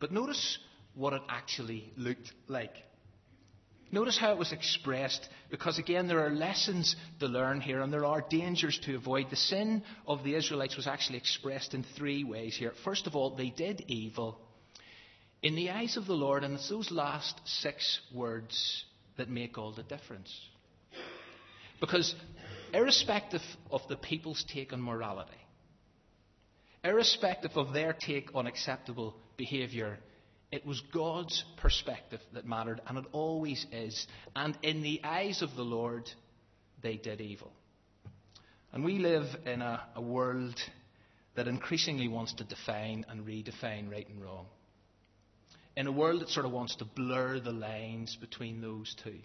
But 0.00 0.12
notice 0.12 0.58
what 0.94 1.12
it 1.12 1.22
actually 1.28 1.92
looked 1.96 2.32
like. 2.48 2.74
Notice 3.90 4.18
how 4.18 4.32
it 4.32 4.38
was 4.38 4.52
expressed, 4.52 5.28
because 5.50 5.78
again, 5.78 6.08
there 6.08 6.24
are 6.24 6.30
lessons 6.30 6.96
to 7.20 7.26
learn 7.26 7.60
here 7.60 7.80
and 7.80 7.92
there 7.92 8.06
are 8.06 8.24
dangers 8.30 8.80
to 8.84 8.96
avoid. 8.96 9.28
The 9.28 9.36
sin 9.36 9.82
of 10.06 10.24
the 10.24 10.34
Israelites 10.34 10.76
was 10.76 10.86
actually 10.86 11.18
expressed 11.18 11.74
in 11.74 11.84
three 11.96 12.24
ways 12.24 12.56
here. 12.56 12.72
First 12.84 13.06
of 13.06 13.14
all, 13.14 13.36
they 13.36 13.50
did 13.50 13.84
evil 13.88 14.40
in 15.42 15.56
the 15.56 15.70
eyes 15.70 15.96
of 15.96 16.06
the 16.06 16.14
Lord, 16.14 16.42
and 16.42 16.54
it's 16.54 16.70
those 16.70 16.90
last 16.90 17.38
six 17.44 18.00
words 18.14 18.84
that 19.18 19.28
make 19.28 19.58
all 19.58 19.72
the 19.72 19.82
difference. 19.82 20.32
Because, 21.82 22.14
irrespective 22.72 23.42
of 23.72 23.80
the 23.88 23.96
people's 23.96 24.44
take 24.44 24.72
on 24.72 24.80
morality, 24.80 25.32
irrespective 26.84 27.50
of 27.56 27.72
their 27.72 27.92
take 27.92 28.30
on 28.36 28.46
acceptable 28.46 29.16
behaviour, 29.36 29.98
it 30.52 30.64
was 30.64 30.80
God's 30.94 31.44
perspective 31.56 32.20
that 32.34 32.46
mattered, 32.46 32.80
and 32.86 32.98
it 32.98 33.04
always 33.10 33.66
is. 33.72 34.06
And 34.36 34.56
in 34.62 34.82
the 34.82 35.00
eyes 35.02 35.42
of 35.42 35.56
the 35.56 35.64
Lord, 35.64 36.08
they 36.80 36.98
did 36.98 37.20
evil. 37.20 37.50
And 38.72 38.84
we 38.84 39.00
live 39.00 39.26
in 39.44 39.60
a, 39.60 39.82
a 39.96 40.00
world 40.00 40.54
that 41.34 41.48
increasingly 41.48 42.06
wants 42.06 42.32
to 42.34 42.44
define 42.44 43.04
and 43.08 43.26
redefine 43.26 43.90
right 43.90 44.08
and 44.08 44.22
wrong. 44.22 44.46
In 45.76 45.88
a 45.88 45.92
world 45.92 46.20
that 46.20 46.28
sort 46.28 46.46
of 46.46 46.52
wants 46.52 46.76
to 46.76 46.84
blur 46.84 47.40
the 47.40 47.50
lines 47.50 48.16
between 48.20 48.60
those 48.60 48.94
two. 49.02 49.18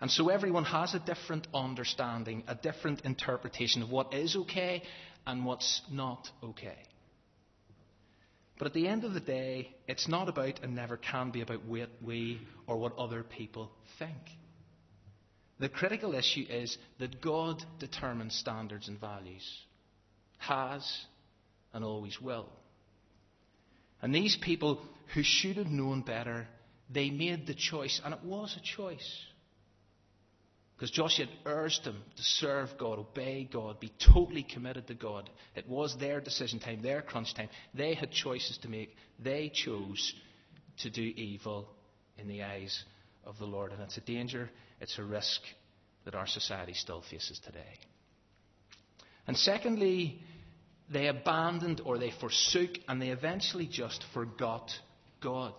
And 0.00 0.10
so 0.10 0.28
everyone 0.28 0.64
has 0.64 0.94
a 0.94 0.98
different 0.98 1.46
understanding, 1.52 2.44
a 2.48 2.54
different 2.54 3.02
interpretation 3.02 3.82
of 3.82 3.90
what 3.90 4.14
is 4.14 4.34
okay 4.34 4.82
and 5.26 5.44
what's 5.44 5.82
not 5.90 6.28
okay. 6.42 6.78
But 8.58 8.66
at 8.66 8.74
the 8.74 8.88
end 8.88 9.04
of 9.04 9.14
the 9.14 9.20
day, 9.20 9.74
it's 9.86 10.08
not 10.08 10.28
about 10.28 10.60
and 10.62 10.74
never 10.74 10.96
can 10.96 11.30
be 11.30 11.40
about 11.40 11.64
what 11.64 11.90
we 12.02 12.40
or 12.66 12.76
what 12.78 12.96
other 12.96 13.22
people 13.22 13.70
think. 13.98 14.16
The 15.58 15.68
critical 15.68 16.14
issue 16.14 16.46
is 16.48 16.76
that 16.98 17.20
God 17.20 17.62
determines 17.78 18.34
standards 18.34 18.88
and 18.88 18.98
values, 18.98 19.46
has 20.38 20.82
and 21.74 21.84
always 21.84 22.20
will. 22.20 22.48
And 24.00 24.14
these 24.14 24.36
people 24.36 24.80
who 25.14 25.22
should 25.22 25.56
have 25.56 25.66
known 25.66 26.00
better, 26.00 26.46
they 26.90 27.10
made 27.10 27.46
the 27.46 27.54
choice, 27.54 28.00
and 28.02 28.14
it 28.14 28.24
was 28.24 28.56
a 28.56 28.76
choice. 28.76 29.24
Because 30.80 30.92
Joshua 30.92 31.26
had 31.26 31.34
urged 31.44 31.84
them 31.84 32.02
to 32.16 32.22
serve 32.22 32.70
God, 32.78 32.98
obey 32.98 33.46
God, 33.52 33.80
be 33.80 33.92
totally 34.14 34.42
committed 34.42 34.86
to 34.86 34.94
God. 34.94 35.28
It 35.54 35.68
was 35.68 35.94
their 35.98 36.22
decision 36.22 36.58
time, 36.58 36.80
their 36.80 37.02
crunch 37.02 37.34
time. 37.34 37.50
They 37.74 37.92
had 37.92 38.10
choices 38.10 38.56
to 38.62 38.68
make. 38.70 38.96
They 39.22 39.50
chose 39.50 40.14
to 40.78 40.88
do 40.88 41.02
evil 41.02 41.68
in 42.16 42.28
the 42.28 42.44
eyes 42.44 42.82
of 43.24 43.38
the 43.38 43.44
Lord. 43.44 43.72
And 43.72 43.82
it's 43.82 43.98
a 43.98 44.00
danger, 44.00 44.48
it's 44.80 44.98
a 44.98 45.04
risk 45.04 45.42
that 46.06 46.14
our 46.14 46.26
society 46.26 46.72
still 46.72 47.02
faces 47.10 47.38
today. 47.44 47.78
And 49.26 49.36
secondly, 49.36 50.22
they 50.90 51.08
abandoned 51.08 51.82
or 51.84 51.98
they 51.98 52.10
forsook 52.10 52.70
and 52.88 53.02
they 53.02 53.10
eventually 53.10 53.66
just 53.66 54.02
forgot 54.14 54.70
God 55.20 55.52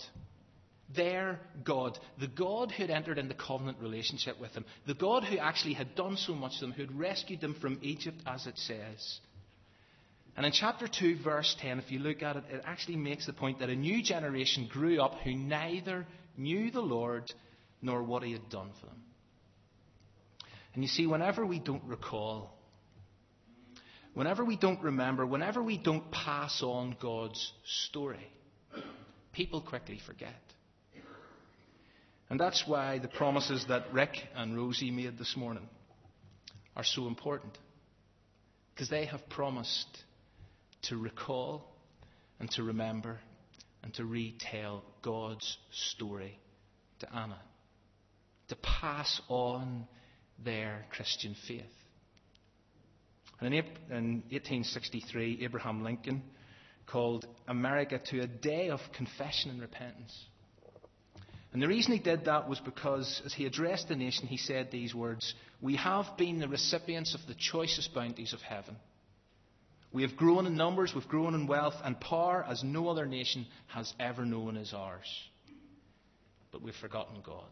their 0.96 1.40
God, 1.64 1.98
the 2.20 2.28
God 2.28 2.72
who 2.72 2.84
had 2.84 2.90
entered 2.90 3.18
into 3.18 3.34
covenant 3.34 3.80
relationship 3.80 4.40
with 4.40 4.54
them, 4.54 4.66
the 4.88 4.94
God 4.94 5.24
who 5.24 5.38
actually 5.38 5.74
had 5.74 5.96
done 5.96 6.18
so 6.18 6.34
much 6.34 6.60
to 6.60 6.66
them, 6.66 6.74
who 6.74 6.84
had 6.84 6.98
rescued 6.98 7.42
them 7.42 7.56
from 7.60 7.80
Egypt, 7.82 8.22
as 8.26 8.48
it 8.48 8.58
says. 8.58 9.20
And 10.38 10.46
in 10.46 10.52
chapter 10.52 10.88
2, 10.88 11.18
verse 11.24 11.56
10, 11.60 11.80
if 11.80 11.92
you 11.92 12.00
look 12.00 12.24
at 12.24 12.38
it, 12.38 12.44
it 12.50 12.64
actually 12.66 12.96
makes 12.96 13.26
the 13.26 13.34
point 13.34 13.60
that 13.60 13.70
a 13.70 13.76
new 13.76 14.02
generation 14.02 14.70
grew 14.72 15.02
up 15.02 15.16
who 15.24 15.34
neither 15.34 16.06
knew 16.38 16.72
the 16.72 16.82
Lord 16.82 17.32
nor 17.82 18.02
what 18.02 18.24
he 18.24 18.32
had 18.32 18.50
done 18.50 18.72
for 18.80 18.86
them. 18.86 19.04
And 20.74 20.84
you 20.84 20.88
see, 20.88 21.06
whenever 21.06 21.46
we 21.46 21.60
don't 21.60 21.84
recall, 21.84 22.58
whenever 24.14 24.46
we 24.46 24.56
don't 24.56 24.82
remember, 24.82 25.26
whenever 25.26 25.62
we 25.62 25.78
don't 25.78 26.10
pass 26.12 26.62
on 26.64 26.96
God's 27.02 27.52
story, 27.66 28.32
people 29.34 29.62
quickly 29.62 30.00
forget. 30.06 30.42
And 32.32 32.40
that's 32.40 32.64
why 32.66 32.98
the 32.98 33.10
promises 33.10 33.66
that 33.68 33.92
Rick 33.92 34.16
and 34.38 34.56
Rosie 34.56 34.90
made 34.90 35.18
this 35.18 35.36
morning 35.36 35.68
are 36.78 36.84
so 36.86 37.08
important. 37.08 37.58
Because 38.74 38.90
they 38.90 39.06
have 39.06 39.28
promised 39.28 40.06
to 40.84 40.96
recall 40.96 41.76
and 42.40 42.50
to 42.52 42.64
remember 42.64 43.20
and 43.84 43.94
to 43.96 44.06
retell 44.06 44.82
God's 45.02 45.58
story 45.90 46.40
to 47.00 47.14
Anna, 47.14 47.38
to 48.48 48.56
pass 48.56 49.20
on 49.28 49.86
their 50.42 50.86
Christian 50.90 51.36
faith. 51.50 51.66
And 53.42 53.54
in 53.54 53.66
1863, 54.30 55.40
Abraham 55.44 55.84
Lincoln 55.84 56.24
called 56.88 57.26
America 57.50 58.00
to 58.12 58.22
a 58.22 58.28
day 58.28 58.70
of 58.70 58.80
confession 58.96 59.52
and 59.52 59.60
repentance. 59.60 60.18
And 61.54 61.62
the 61.62 61.68
reason 61.68 61.94
he 61.94 62.00
did 62.00 62.26
that 62.26 62.48
was 62.48 62.60
because, 62.62 63.22
as 63.26 63.34
he 63.34 63.46
addressed 63.46 63.90
the 63.90 63.96
nation, 63.96 64.28
he 64.28 64.38
said 64.38 64.72
these 64.72 64.96
words 64.96 65.34
We 65.62 65.76
have 65.76 66.06
been 66.18 66.40
the 66.40 66.48
recipients 66.48 67.14
of 67.14 67.22
the 67.28 67.36
choicest 67.36 67.94
bounties 67.94 68.34
of 68.34 68.42
heaven. 68.42 68.78
We 69.94 70.04
have 70.04 70.16
grown 70.16 70.48
in 70.48 70.56
numbers, 70.56 70.94
we've 70.96 71.08
grown 71.08 71.36
in 71.36 71.48
wealth 71.48 71.76
and 71.84 72.00
power 72.00 72.46
as 72.48 72.64
no 72.64 72.88
other 72.88 73.06
nation 73.06 73.46
has 73.68 73.94
ever 74.00 74.26
known 74.26 74.56
as 74.56 74.74
ours. 74.74 75.08
But 76.54 76.62
we've 76.62 76.74
forgotten 76.76 77.22
God. 77.22 77.50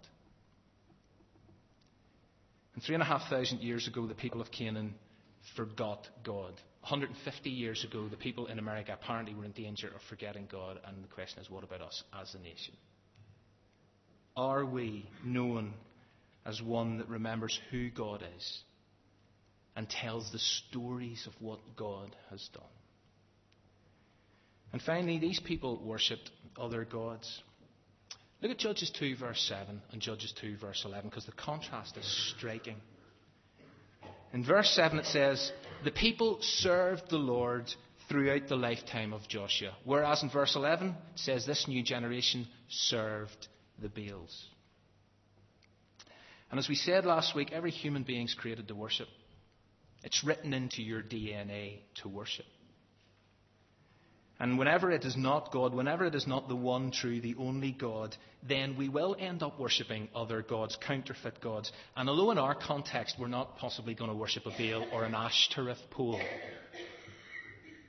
And 2.76 2.84
three 2.84 2.96
and 2.96 3.04
a 3.04 3.06
half 3.06 3.30
thousand 3.30 3.60
years 3.60 3.88
ago, 3.88 4.08
the 4.08 4.16
people 4.16 4.40
of 4.40 4.52
Canaan 4.52 4.96
forgot 5.58 6.08
God. 6.24 6.54
150 6.82 7.50
years 7.50 7.84
ago, 7.84 8.08
the 8.08 8.16
people 8.16 8.48
in 8.48 8.58
America 8.58 8.94
apparently 8.94 9.34
were 9.34 9.44
in 9.44 9.52
danger 9.52 9.88
of 9.88 10.02
forgetting 10.08 10.48
God. 10.50 10.80
And 10.86 11.04
the 11.04 11.10
question 11.10 11.42
is, 11.42 11.50
what 11.50 11.66
about 11.66 11.82
us 11.82 12.04
as 12.22 12.34
a 12.36 12.40
nation? 12.40 12.74
Are 14.40 14.64
we 14.64 15.06
known 15.22 15.74
as 16.46 16.62
one 16.62 17.00
that 17.00 17.10
remembers 17.10 17.60
who 17.72 17.90
God 17.90 18.24
is 18.38 18.62
and 19.76 19.90
tells 19.90 20.32
the 20.32 20.40
stories 20.40 21.28
of 21.28 21.34
what 21.42 21.60
God 21.76 22.16
has 22.30 22.48
done? 22.54 22.64
And 24.72 24.82
finally, 24.82 25.20
these 25.20 25.42
people 25.42 25.84
worshipped 25.84 26.32
other 26.58 26.86
gods. 26.86 27.44
Look 28.42 28.52
at 28.52 28.58
Judges 28.58 28.90
2, 28.98 29.18
verse 29.18 29.42
7, 29.42 29.82
and 29.92 30.02
Judges 30.02 30.34
2, 30.40 30.56
verse 30.56 30.84
11, 30.86 31.10
because 31.10 31.26
the 31.26 31.34
contrast 31.34 31.98
is 31.98 32.34
striking. 32.38 32.78
In 34.32 34.46
verse 34.46 34.70
7, 34.70 35.00
it 35.00 35.06
says, 35.08 35.52
The 35.84 35.92
people 35.92 36.38
served 36.40 37.10
the 37.10 37.18
Lord 37.18 37.66
throughout 38.08 38.48
the 38.48 38.56
lifetime 38.56 39.12
of 39.12 39.28
Joshua. 39.28 39.76
Whereas 39.84 40.24
in 40.24 40.30
verse 40.30 40.56
11, 40.56 40.88
it 40.88 40.96
says, 41.16 41.46
This 41.46 41.68
new 41.68 41.84
generation 41.84 42.48
served 42.70 43.50
the 43.82 43.90
Baals. 43.90 44.48
And 46.52 46.60
as 46.60 46.68
we 46.68 46.76
said 46.76 47.06
last 47.06 47.36
week, 47.36 47.52
every 47.52 47.72
human 47.72 48.04
being 48.04 48.26
is 48.26 48.34
created 48.34 48.68
to 48.70 48.76
worship. 48.76 49.08
It's 50.04 50.24
written 50.24 50.54
into 50.54 50.82
your 50.82 51.02
DNA 51.02 51.80
to 52.02 52.10
worship. 52.10 52.46
And 54.40 54.58
whenever 54.58 54.90
it 54.90 55.04
is 55.04 55.18
not 55.18 55.52
God, 55.52 55.74
whenever 55.74 56.06
it 56.06 56.16
is 56.16 56.26
not 56.26 56.48
the 56.48 56.56
one 56.56 56.92
true, 56.92 57.20
the 57.20 57.36
only 57.38 57.74
God, 57.74 58.16
then 58.48 58.78
we 58.78 58.88
will 58.88 59.18
end 59.20 59.44
up 59.44 59.60
worshipping 59.60 60.08
other 60.16 60.42
gods, 60.42 60.78
counterfeit 60.78 61.42
gods. 61.42 61.74
And 61.98 62.08
although 62.08 62.32
in 62.32 62.38
our 62.38 62.56
context 62.56 63.18
we're 63.20 63.28
not 63.28 63.58
possibly 63.58 63.96
going 63.96 64.10
to 64.10 64.16
worship 64.16 64.46
a 64.46 64.52
Baal 64.52 64.88
or 64.94 65.04
an 65.04 65.14
Ashtoreth 65.14 65.90
pole, 65.90 66.22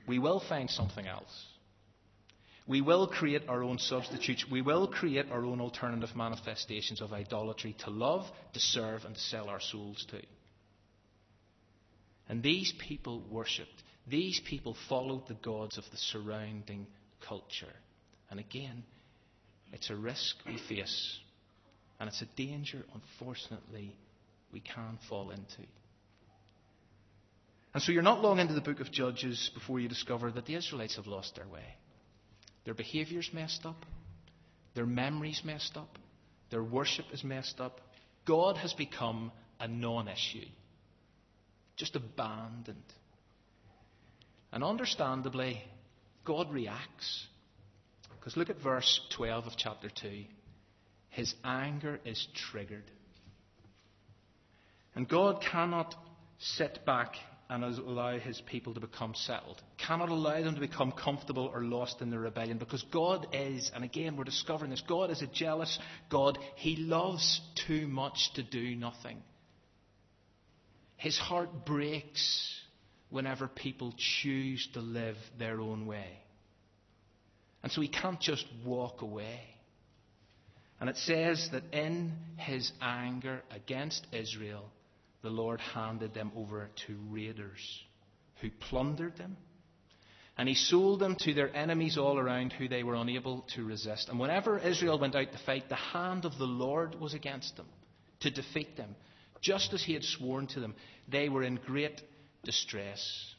we 0.07 0.19
will 0.19 0.41
find 0.41 0.69
something 0.69 1.07
else. 1.07 1.50
We 2.71 2.79
will 2.79 3.05
create 3.05 3.49
our 3.49 3.63
own 3.63 3.79
substitutes. 3.79 4.45
We 4.49 4.61
will 4.61 4.87
create 4.87 5.29
our 5.29 5.43
own 5.43 5.59
alternative 5.59 6.15
manifestations 6.15 7.01
of 7.01 7.11
idolatry 7.11 7.75
to 7.83 7.89
love, 7.89 8.25
to 8.53 8.61
serve, 8.61 9.03
and 9.03 9.13
to 9.13 9.19
sell 9.19 9.49
our 9.49 9.59
souls 9.59 10.05
to. 10.11 10.21
And 12.29 12.41
these 12.41 12.73
people 12.87 13.25
worshipped. 13.29 13.83
These 14.07 14.39
people 14.49 14.77
followed 14.87 15.27
the 15.27 15.33
gods 15.33 15.77
of 15.77 15.83
the 15.91 15.97
surrounding 15.97 16.87
culture. 17.27 17.75
And 18.29 18.39
again, 18.39 18.83
it's 19.73 19.89
a 19.89 19.95
risk 19.97 20.37
we 20.45 20.57
face. 20.69 21.19
And 21.99 22.07
it's 22.07 22.21
a 22.21 22.37
danger, 22.37 22.85
unfortunately, 22.93 23.97
we 24.53 24.61
can 24.61 24.97
fall 25.09 25.31
into. 25.31 25.67
And 27.73 27.83
so 27.83 27.91
you're 27.91 28.01
not 28.01 28.21
long 28.21 28.39
into 28.39 28.53
the 28.53 28.61
book 28.61 28.79
of 28.79 28.93
Judges 28.93 29.51
before 29.53 29.81
you 29.81 29.89
discover 29.89 30.31
that 30.31 30.45
the 30.45 30.55
Israelites 30.55 30.95
have 30.95 31.07
lost 31.07 31.35
their 31.35 31.49
way. 31.49 31.65
Their 32.65 32.73
behavior's 32.73 33.29
messed 33.33 33.65
up. 33.65 33.85
Their 34.75 34.85
memory's 34.85 35.41
messed 35.43 35.75
up. 35.75 35.97
Their 36.49 36.63
worship 36.63 37.05
is 37.11 37.23
messed 37.23 37.59
up. 37.59 37.81
God 38.25 38.57
has 38.57 38.73
become 38.73 39.31
a 39.59 39.67
non 39.67 40.07
issue, 40.07 40.45
just 41.75 41.95
abandoned. 41.95 42.77
And 44.51 44.63
understandably, 44.63 45.61
God 46.25 46.51
reacts. 46.51 47.27
Because 48.19 48.37
look 48.37 48.49
at 48.49 48.61
verse 48.61 48.99
12 49.15 49.47
of 49.47 49.53
chapter 49.57 49.89
2. 49.89 50.25
his 51.09 51.33
anger 51.43 51.99
is 52.05 52.27
triggered. 52.35 52.89
And 54.95 55.07
God 55.07 55.41
cannot 55.41 55.95
sit 56.37 56.85
back 56.85 57.15
and 57.51 57.65
allow 57.65 58.17
his 58.17 58.41
people 58.49 58.73
to 58.73 58.79
become 58.79 59.13
settled, 59.13 59.61
cannot 59.77 60.07
allow 60.07 60.41
them 60.41 60.55
to 60.55 60.61
become 60.61 60.93
comfortable 60.93 61.51
or 61.53 61.61
lost 61.61 61.99
in 61.99 62.09
their 62.09 62.21
rebellion 62.21 62.57
because 62.57 62.81
God 62.93 63.27
is, 63.33 63.69
and 63.75 63.83
again 63.83 64.15
we're 64.15 64.23
discovering 64.23 64.71
this, 64.71 64.81
God 64.87 65.11
is 65.11 65.21
a 65.21 65.27
jealous 65.27 65.77
God. 66.09 66.39
He 66.55 66.77
loves 66.77 67.41
too 67.67 67.87
much 67.87 68.31
to 68.35 68.43
do 68.43 68.73
nothing. 68.77 69.21
His 70.95 71.17
heart 71.17 71.65
breaks 71.65 72.57
whenever 73.09 73.49
people 73.49 73.93
choose 73.97 74.65
to 74.73 74.79
live 74.79 75.17
their 75.37 75.59
own 75.59 75.85
way. 75.85 76.19
And 77.63 77.71
so 77.71 77.81
he 77.81 77.89
can't 77.89 78.21
just 78.21 78.45
walk 78.65 79.01
away. 79.01 79.41
And 80.79 80.89
it 80.89 80.95
says 80.95 81.49
that 81.51 81.63
in 81.73 82.13
his 82.37 82.71
anger 82.81 83.41
against 83.51 84.07
Israel, 84.13 84.71
the 85.21 85.29
Lord 85.29 85.59
handed 85.59 86.13
them 86.13 86.31
over 86.35 86.69
to 86.87 86.97
raiders 87.09 87.83
who 88.41 88.49
plundered 88.49 89.17
them. 89.17 89.37
And 90.37 90.47
he 90.47 90.55
sold 90.55 90.99
them 90.99 91.15
to 91.19 91.33
their 91.33 91.55
enemies 91.55 91.97
all 91.97 92.17
around 92.17 92.53
who 92.53 92.67
they 92.67 92.83
were 92.83 92.95
unable 92.95 93.45
to 93.55 93.63
resist. 93.63 94.09
And 94.09 94.19
whenever 94.19 94.57
Israel 94.57 94.97
went 94.97 95.15
out 95.15 95.31
to 95.31 95.37
fight, 95.45 95.69
the 95.69 95.75
hand 95.75 96.25
of 96.25 96.37
the 96.37 96.45
Lord 96.45 96.99
was 96.99 97.13
against 97.13 97.57
them 97.57 97.67
to 98.21 98.31
defeat 98.31 98.77
them, 98.77 98.95
just 99.41 99.73
as 99.73 99.83
he 99.83 99.93
had 99.93 100.03
sworn 100.03 100.47
to 100.47 100.59
them. 100.59 100.73
They 101.07 101.29
were 101.29 101.43
in 101.43 101.59
great 101.65 102.01
distress. 102.43 103.35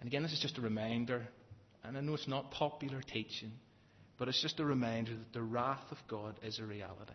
And 0.00 0.08
again, 0.08 0.22
this 0.22 0.32
is 0.32 0.40
just 0.40 0.58
a 0.58 0.62
reminder 0.62 1.28
and 1.84 1.96
I 1.96 2.00
know 2.00 2.14
it's 2.14 2.28
not 2.28 2.50
popular 2.50 3.00
teaching, 3.02 3.52
but 4.18 4.28
it's 4.28 4.40
just 4.40 4.60
a 4.60 4.64
reminder 4.64 5.12
that 5.12 5.32
the 5.32 5.42
wrath 5.42 5.90
of 5.90 5.98
God 6.08 6.38
is 6.42 6.58
a 6.58 6.64
reality. 6.64 7.12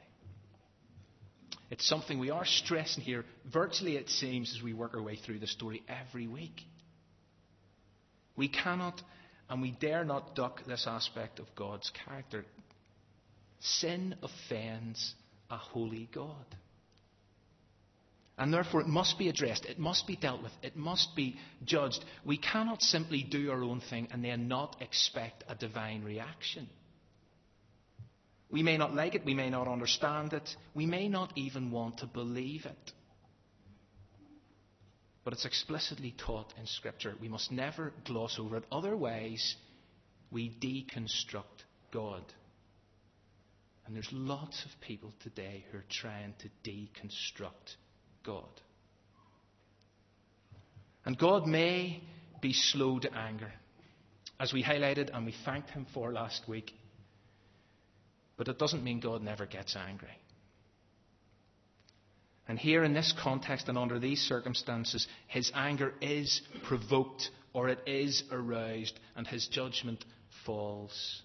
It's 1.75 1.89
something 1.89 2.19
we 2.19 2.29
are 2.29 2.45
stressing 2.45 3.03
here, 3.03 3.25
virtually 3.51 3.97
it 3.97 4.07
seems, 4.07 4.55
as 4.55 4.63
we 4.63 4.71
work 4.71 4.95
our 4.95 5.01
way 5.01 5.17
through 5.17 5.39
the 5.39 5.47
story 5.47 5.83
every 5.89 6.25
week. 6.25 6.61
We 8.37 8.47
cannot 8.47 9.01
and 9.49 9.61
we 9.61 9.71
dare 9.71 10.05
not 10.05 10.35
duck 10.35 10.61
this 10.65 10.87
aspect 10.87 11.37
of 11.39 11.47
God's 11.53 11.91
character. 12.05 12.45
Sin 13.59 14.15
offends 14.23 15.15
a 15.49 15.57
holy 15.57 16.07
God. 16.13 16.45
And 18.37 18.53
therefore, 18.53 18.79
it 18.79 18.87
must 18.87 19.19
be 19.19 19.27
addressed. 19.27 19.65
It 19.65 19.77
must 19.77 20.07
be 20.07 20.15
dealt 20.15 20.43
with. 20.43 20.53
It 20.63 20.77
must 20.77 21.13
be 21.13 21.35
judged. 21.65 21.99
We 22.23 22.37
cannot 22.37 22.83
simply 22.83 23.21
do 23.21 23.51
our 23.51 23.61
own 23.61 23.81
thing 23.81 24.07
and 24.13 24.23
then 24.23 24.47
not 24.47 24.77
expect 24.79 25.43
a 25.49 25.55
divine 25.55 26.05
reaction. 26.05 26.69
We 28.51 28.63
may 28.63 28.77
not 28.77 28.93
like 28.93 29.15
it. 29.15 29.25
We 29.25 29.33
may 29.33 29.49
not 29.49 29.67
understand 29.67 30.33
it. 30.33 30.47
We 30.73 30.85
may 30.85 31.07
not 31.07 31.33
even 31.35 31.71
want 31.71 31.99
to 31.99 32.05
believe 32.05 32.65
it. 32.65 32.91
But 35.23 35.33
it's 35.33 35.45
explicitly 35.45 36.13
taught 36.17 36.53
in 36.59 36.67
Scripture. 36.67 37.15
We 37.19 37.27
must 37.27 37.51
never 37.51 37.91
gloss 38.05 38.37
over 38.39 38.57
it. 38.57 38.65
Otherwise, 38.71 39.55
we 40.31 40.49
deconstruct 40.61 41.63
God. 41.91 42.23
And 43.85 43.95
there's 43.95 44.09
lots 44.11 44.63
of 44.65 44.71
people 44.81 45.13
today 45.23 45.65
who 45.71 45.79
are 45.79 45.85
trying 45.89 46.33
to 46.39 46.69
deconstruct 46.69 47.75
God. 48.23 48.61
And 51.05 51.17
God 51.17 51.47
may 51.47 52.01
be 52.41 52.53
slow 52.53 52.99
to 52.99 53.13
anger, 53.15 53.51
as 54.39 54.53
we 54.53 54.63
highlighted 54.63 55.15
and 55.15 55.25
we 55.25 55.35
thanked 55.45 55.69
Him 55.69 55.85
for 55.93 56.11
last 56.11 56.47
week. 56.47 56.71
But 58.37 58.47
it 58.47 58.59
doesn't 58.59 58.83
mean 58.83 58.99
God 58.99 59.21
never 59.21 59.45
gets 59.45 59.75
angry. 59.75 60.17
And 62.47 62.59
here 62.59 62.83
in 62.83 62.93
this 62.93 63.13
context 63.19 63.69
and 63.69 63.77
under 63.77 63.97
these 63.97 64.21
circumstances, 64.21 65.07
his 65.27 65.51
anger 65.55 65.93
is 66.01 66.41
provoked 66.63 67.29
or 67.53 67.69
it 67.69 67.79
is 67.87 68.23
aroused 68.31 68.99
and 69.15 69.25
his 69.25 69.47
judgment 69.47 70.05
falls. 70.45 71.21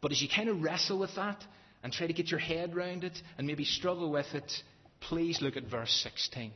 But 0.00 0.12
as 0.12 0.20
you 0.20 0.28
kind 0.28 0.48
of 0.48 0.62
wrestle 0.62 0.98
with 0.98 1.14
that 1.14 1.44
and 1.82 1.92
try 1.92 2.06
to 2.06 2.12
get 2.12 2.30
your 2.30 2.40
head 2.40 2.74
around 2.74 3.04
it 3.04 3.16
and 3.38 3.46
maybe 3.46 3.64
struggle 3.64 4.10
with 4.10 4.34
it, 4.34 4.52
please 5.00 5.40
look 5.40 5.56
at 5.56 5.70
verse 5.70 5.92
16, 6.02 6.50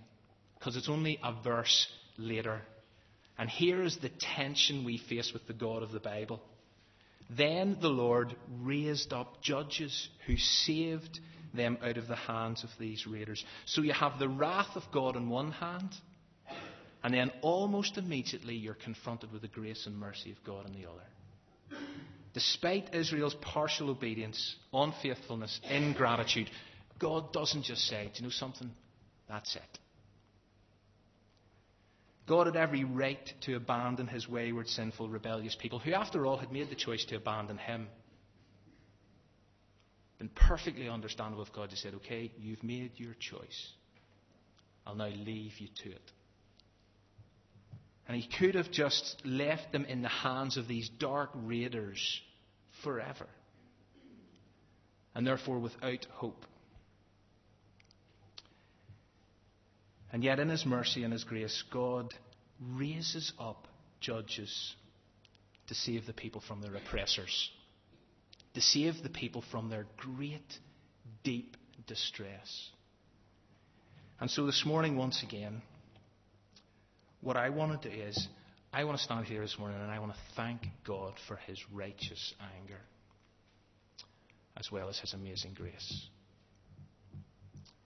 because 0.59 0.77
it's 0.77 0.89
only 0.89 1.19
a 1.23 1.35
verse 1.43 1.87
later. 2.17 2.63
And 3.39 3.49
here 3.49 3.83
is 3.83 3.97
the 3.99 4.11
tension 4.37 4.85
we 4.85 4.99
face 4.99 5.33
with 5.33 5.47
the 5.47 5.53
God 5.53 5.83
of 5.83 5.93
the 5.93 6.01
Bible. 6.01 6.41
Then 7.31 7.77
the 7.81 7.89
Lord 7.89 8.35
raised 8.61 9.13
up 9.13 9.43
judges 9.43 10.09
who 10.27 10.37
saved 10.37 11.21
them 11.55 11.79
out 11.83 11.97
of 11.97 12.09
the 12.09 12.17
hands 12.17 12.65
of 12.65 12.71
these 12.79 13.07
raiders. 13.07 13.45
So 13.67 13.83
you 13.83 13.93
have 13.93 14.19
the 14.19 14.29
wrath 14.29 14.77
of 14.77 14.85
God 14.93 15.17
on 15.17 15.29
one 15.29 15.53
hand, 15.53 15.91
and 17.03 17.13
then 17.13 17.31
almost 17.43 17.99
immediately 17.99 18.55
you're 18.55 18.75
confronted 18.75 19.33
with 19.33 19.43
the 19.43 19.49
grace 19.49 19.87
and 19.87 19.99
mercy 19.99 20.31
of 20.31 20.43
God 20.45 20.67
on 20.67 20.73
the 20.73 20.89
other. 20.89 21.83
Despite 22.35 22.95
Israel's 22.95 23.35
partial 23.35 23.91
obedience, 23.91 24.57
unfaithfulness, 24.73 25.61
ingratitude, 25.69 26.51
God 26.99 27.33
doesn't 27.33 27.65
just 27.65 27.87
say, 27.87 28.11
Do 28.15 28.23
you 28.23 28.23
know 28.25 28.31
something? 28.31 28.71
That's 29.29 29.57
it. 29.57 29.79
God 32.29 32.47
had 32.47 32.57
every 32.57 32.85
right 32.85 33.33
to 33.43 33.57
abandon 33.57 34.07
his 34.07 34.29
wayward, 34.29 34.69
sinful, 34.69 35.09
rebellious 35.09 35.57
people, 35.59 35.79
who, 35.79 35.93
after 35.95 36.27
all, 36.27 36.37
had 36.37 36.53
made 36.53 36.69
the 36.69 36.77
choice 36.77 37.05
to 37.07 37.17
abandon 37.17 37.57
him. 37.57 37.89
Been 40.19 40.29
perfectly 40.29 40.89
understandable 40.89 41.43
if 41.43 41.53
God 41.53 41.71
had 41.71 41.79
said, 41.79 41.95
Okay, 41.95 42.33
you've 42.39 42.63
made 42.63 42.93
your 42.97 43.15
choice. 43.15 43.73
I'll 44.87 44.95
now 44.95 45.09
leave 45.09 45.59
you 45.59 45.69
to 45.85 45.91
it. 45.91 46.13
And 48.07 48.17
he 48.17 48.29
could 48.39 48.55
have 48.55 48.71
just 48.71 49.21
left 49.25 49.71
them 49.71 49.85
in 49.85 50.03
the 50.03 50.09
hands 50.09 50.57
of 50.57 50.67
these 50.67 50.89
dark 50.89 51.31
raiders 51.35 52.21
forever. 52.83 53.27
And 55.15 55.27
therefore 55.27 55.59
without 55.59 56.07
hope. 56.13 56.45
And 60.13 60.25
yet, 60.25 60.39
in 60.39 60.49
His 60.49 60.65
mercy 60.65 61.05
and 61.05 61.13
His 61.13 61.25
grace, 61.25 61.63
God 61.71 62.15
raises 62.61 63.33
up 63.39 63.69
judges 64.01 64.75
to 65.67 65.75
save 65.75 66.07
the 66.07 66.13
people 66.13 66.41
from 66.41 66.63
their 66.63 66.75
oppressors, 66.75 67.51
to 68.55 68.61
save 68.61 69.03
the 69.03 69.11
people 69.11 69.45
from 69.51 69.69
their 69.69 69.87
great, 69.97 70.59
deep 71.25 71.57
distress. 71.87 72.71
And 74.21 74.31
so, 74.31 74.47
this 74.47 74.65
morning, 74.65 74.97
once 74.97 75.23
again, 75.23 75.63
what 77.21 77.37
I 77.37 77.51
want 77.51 77.83
to 77.83 77.91
do 77.91 77.95
is, 77.95 78.29
I 78.73 78.85
want 78.85 78.97
to 78.99 79.05
stand 79.05 79.27
here 79.27 79.41
this 79.41 79.59
morning 79.59 79.81
and 79.81 79.91
I 79.91 79.99
want 79.99 80.13
to 80.13 80.19
thank 80.37 80.63
God 80.87 81.15
for 81.27 81.37
His 81.37 81.59
righteous 81.73 82.35
anger, 82.61 82.81
as 84.57 84.73
well 84.73 84.89
as 84.89 84.99
His 84.99 85.13
amazing 85.13 85.55
grace. 85.55 86.07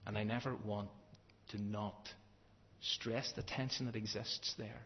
And 0.05 0.17
I 0.17 0.23
never 0.23 0.55
want 0.65 0.89
to 1.53 1.61
not 1.61 2.09
stress 2.81 3.31
the 3.35 3.43
tension 3.43 3.85
that 3.85 3.95
exists 3.95 4.53
there 4.57 4.81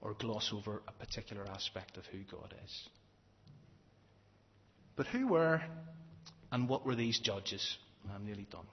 or 0.00 0.14
gloss 0.14 0.52
over 0.52 0.82
a 0.88 0.92
particular 0.92 1.46
aspect 1.48 1.96
of 1.96 2.04
who 2.06 2.18
God 2.30 2.52
is. 2.64 2.88
But 4.96 5.06
who 5.06 5.28
were 5.28 5.62
and 6.50 6.68
what 6.68 6.84
were 6.84 6.96
these 6.96 7.18
judges? 7.20 7.78
I'm 8.12 8.26
nearly 8.26 8.46
done. 8.50 8.66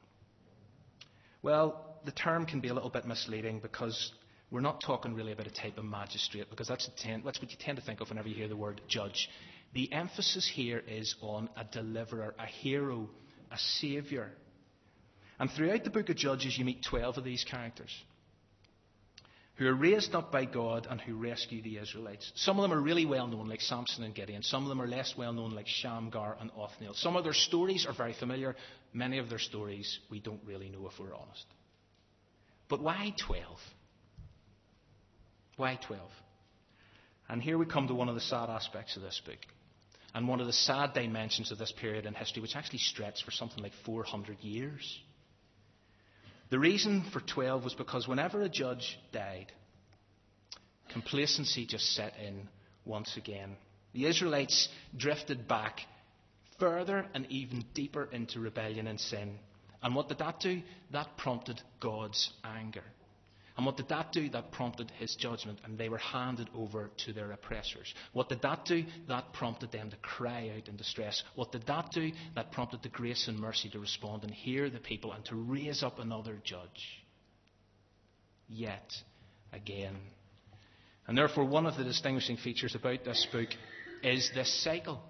Well, 1.42 1.86
the 2.04 2.12
term 2.12 2.46
can 2.46 2.60
be 2.60 2.70
a 2.70 2.74
little 2.74 2.89
bit 2.89 3.06
misleading 3.06 3.60
because 3.60 4.12
we're 4.52 4.60
not 4.62 4.82
talking 4.82 5.13
really 5.13 5.32
about 5.32 5.48
a 5.48 5.52
type 5.52 5.78
of 5.78 5.86
magistrate, 5.86 6.50
because 6.50 6.68
that's, 6.68 6.89
ten, 6.98 7.22
that's 7.24 7.39
what 7.39 7.52
you 7.52 7.58
tend 7.60 7.78
to 7.78 7.84
think 7.84 8.02
of 8.02 8.10
whenever 8.10 8.28
you 8.28 8.36
hear 8.36 8.48
the 8.48 8.58
word 8.58 8.82
judge. 8.88 9.30
The 9.74 9.92
emphasis 9.94 10.50
here 10.52 10.84
is 10.88 11.15
on 11.22 11.50
a 11.56 11.63
deliverer, 11.63 12.34
a 12.39 12.48
hero, 12.48 13.08
a 13.52 13.58
saviour. 13.58 14.32
And 15.39 15.49
throughout 15.49 15.84
the 15.84 15.89
book 15.89 16.10
of 16.10 16.17
Judges, 16.17 16.58
you 16.58 16.65
meet 16.65 16.84
12 16.84 17.17
of 17.17 17.23
these 17.23 17.45
characters 17.49 17.91
who 19.60 19.67
are 19.67 19.75
raised 19.75 20.15
up 20.15 20.32
by 20.32 20.45
God 20.45 20.88
and 20.89 21.02
who 21.02 21.15
rescue 21.15 21.62
the 21.62 21.78
Israelites. 21.78 22.32
Some 22.36 22.58
of 22.58 22.62
them 22.63 22.71
are 22.71 22.82
really 22.82 23.06
well 23.06 23.28
known, 23.28 23.49
like 23.49 23.60
Samson 23.60 24.06
and 24.06 24.15
Gideon. 24.15 24.41
Some 24.41 24.63
of 24.63 24.69
them 24.69 24.82
are 24.82 24.88
less 24.88 25.13
well 25.17 25.34
known, 25.34 25.52
like 25.52 25.67
Shamgar 25.67 26.38
and 26.39 26.49
Othniel. 26.58 26.93
Some 26.93 27.17
of 27.17 27.25
their 27.25 27.34
stories 27.34 27.86
are 27.86 27.93
very 27.93 28.13
familiar. 28.13 28.56
Many 28.93 29.17
of 29.17 29.30
their 29.30 29.39
stories 29.39 29.99
we 30.10 30.21
don't 30.21 30.39
really 30.45 30.69
know 30.69 30.88
if 30.88 30.97
we're 30.97 31.13
honest. 31.13 31.45
But 32.69 32.82
why 32.82 33.13
12? 33.25 33.45
Why 35.58 35.78
12? 35.86 36.10
And 37.28 37.41
here 37.41 37.58
we 37.58 37.65
come 37.65 37.89
to 37.89 37.93
one 37.93 38.08
of 38.08 38.15
the 38.15 38.21
sad 38.21 38.49
aspects 38.49 38.95
of 38.95 39.02
this 39.02 39.21
book. 39.25 39.39
And 40.15 40.28
one 40.28 40.39
of 40.39 40.47
the 40.47 40.54
sad 40.54 40.93
dimensions 40.93 41.52
of 41.52 41.58
this 41.58 41.73
period 41.73 42.06
in 42.06 42.13
history, 42.13 42.41
which 42.41 42.56
actually 42.56 42.80
stretched 42.80 43.25
for 43.25 43.32
something 43.32 43.62
like 43.62 43.73
400 43.86 44.39
years. 44.39 44.99
The 46.49 46.59
reason 46.59 47.03
for 47.13 47.19
12 47.19 47.63
was 47.63 47.73
because 47.75 48.07
whenever 48.07 48.41
a 48.41 48.49
judge 48.49 48.99
died, 49.12 49.51
complacency 50.91 51.65
just 51.65 51.93
set 51.93 52.13
in 52.17 52.47
once 52.85 53.17
again. 53.17 53.55
The 53.93 54.05
Israelites 54.05 54.69
drifted 54.97 55.47
back 55.47 55.81
further 56.59 57.05
and 57.13 57.25
even 57.29 57.65
deeper 57.73 58.09
into 58.12 58.39
rebellion 58.39 58.88
and 58.88 58.99
sin. 58.99 59.38
And 59.81 59.95
what 59.95 60.09
did 60.09 60.19
that 60.19 60.39
do? 60.39 60.62
That 60.91 61.17
prompted 61.17 61.62
God's 61.79 62.31
anger. 62.43 62.83
And 63.60 63.65
what 63.65 63.76
did 63.76 63.89
that 63.89 64.13
do? 64.13 64.30
That 64.30 64.54
prompted 64.54 64.89
his 65.00 65.13
judgment, 65.15 65.60
and 65.65 65.78
they 65.78 65.89
were 65.89 65.98
handed 65.98 66.50
over 66.56 66.89
to 67.04 67.12
their 67.12 67.34
oppressors. 67.34 67.93
What 68.13 68.30
did 68.30 68.41
that 68.41 68.63
do? 68.63 68.86
That 69.10 69.34
prompted 69.34 69.74
them 69.74 69.89
to 69.89 69.98
cry 69.98 70.54
out 70.56 70.69
in 70.69 70.78
distress. 70.78 71.22
What 71.36 71.52
did 71.52 71.67
that 71.67 71.91
do? 71.91 72.13
That 72.36 72.54
prompted 72.54 72.84
the 72.84 72.88
grace 72.88 73.28
and 73.28 73.38
mercy 73.38 73.67
to 73.72 73.80
respond 73.80 74.24
and 74.24 74.34
hear 74.34 74.69
the 74.69 74.80
people 74.80 75.12
and 75.12 75.26
to 75.26 75.36
raise 75.36 75.84
up 75.84 76.00
another 76.00 76.38
judge. 76.41 77.04
Yet 78.48 78.93
again. 79.52 79.98
And 81.06 81.17
therefore, 81.17 81.43
one 81.43 81.65
of 81.65 81.76
the 81.76 81.84
distinguishing 81.84 82.38
features 82.38 82.76
about 82.76 83.04
this 83.04 83.28
book 83.30 83.50
is 84.02 84.32
this 84.34 84.63
cycle. 84.63 85.02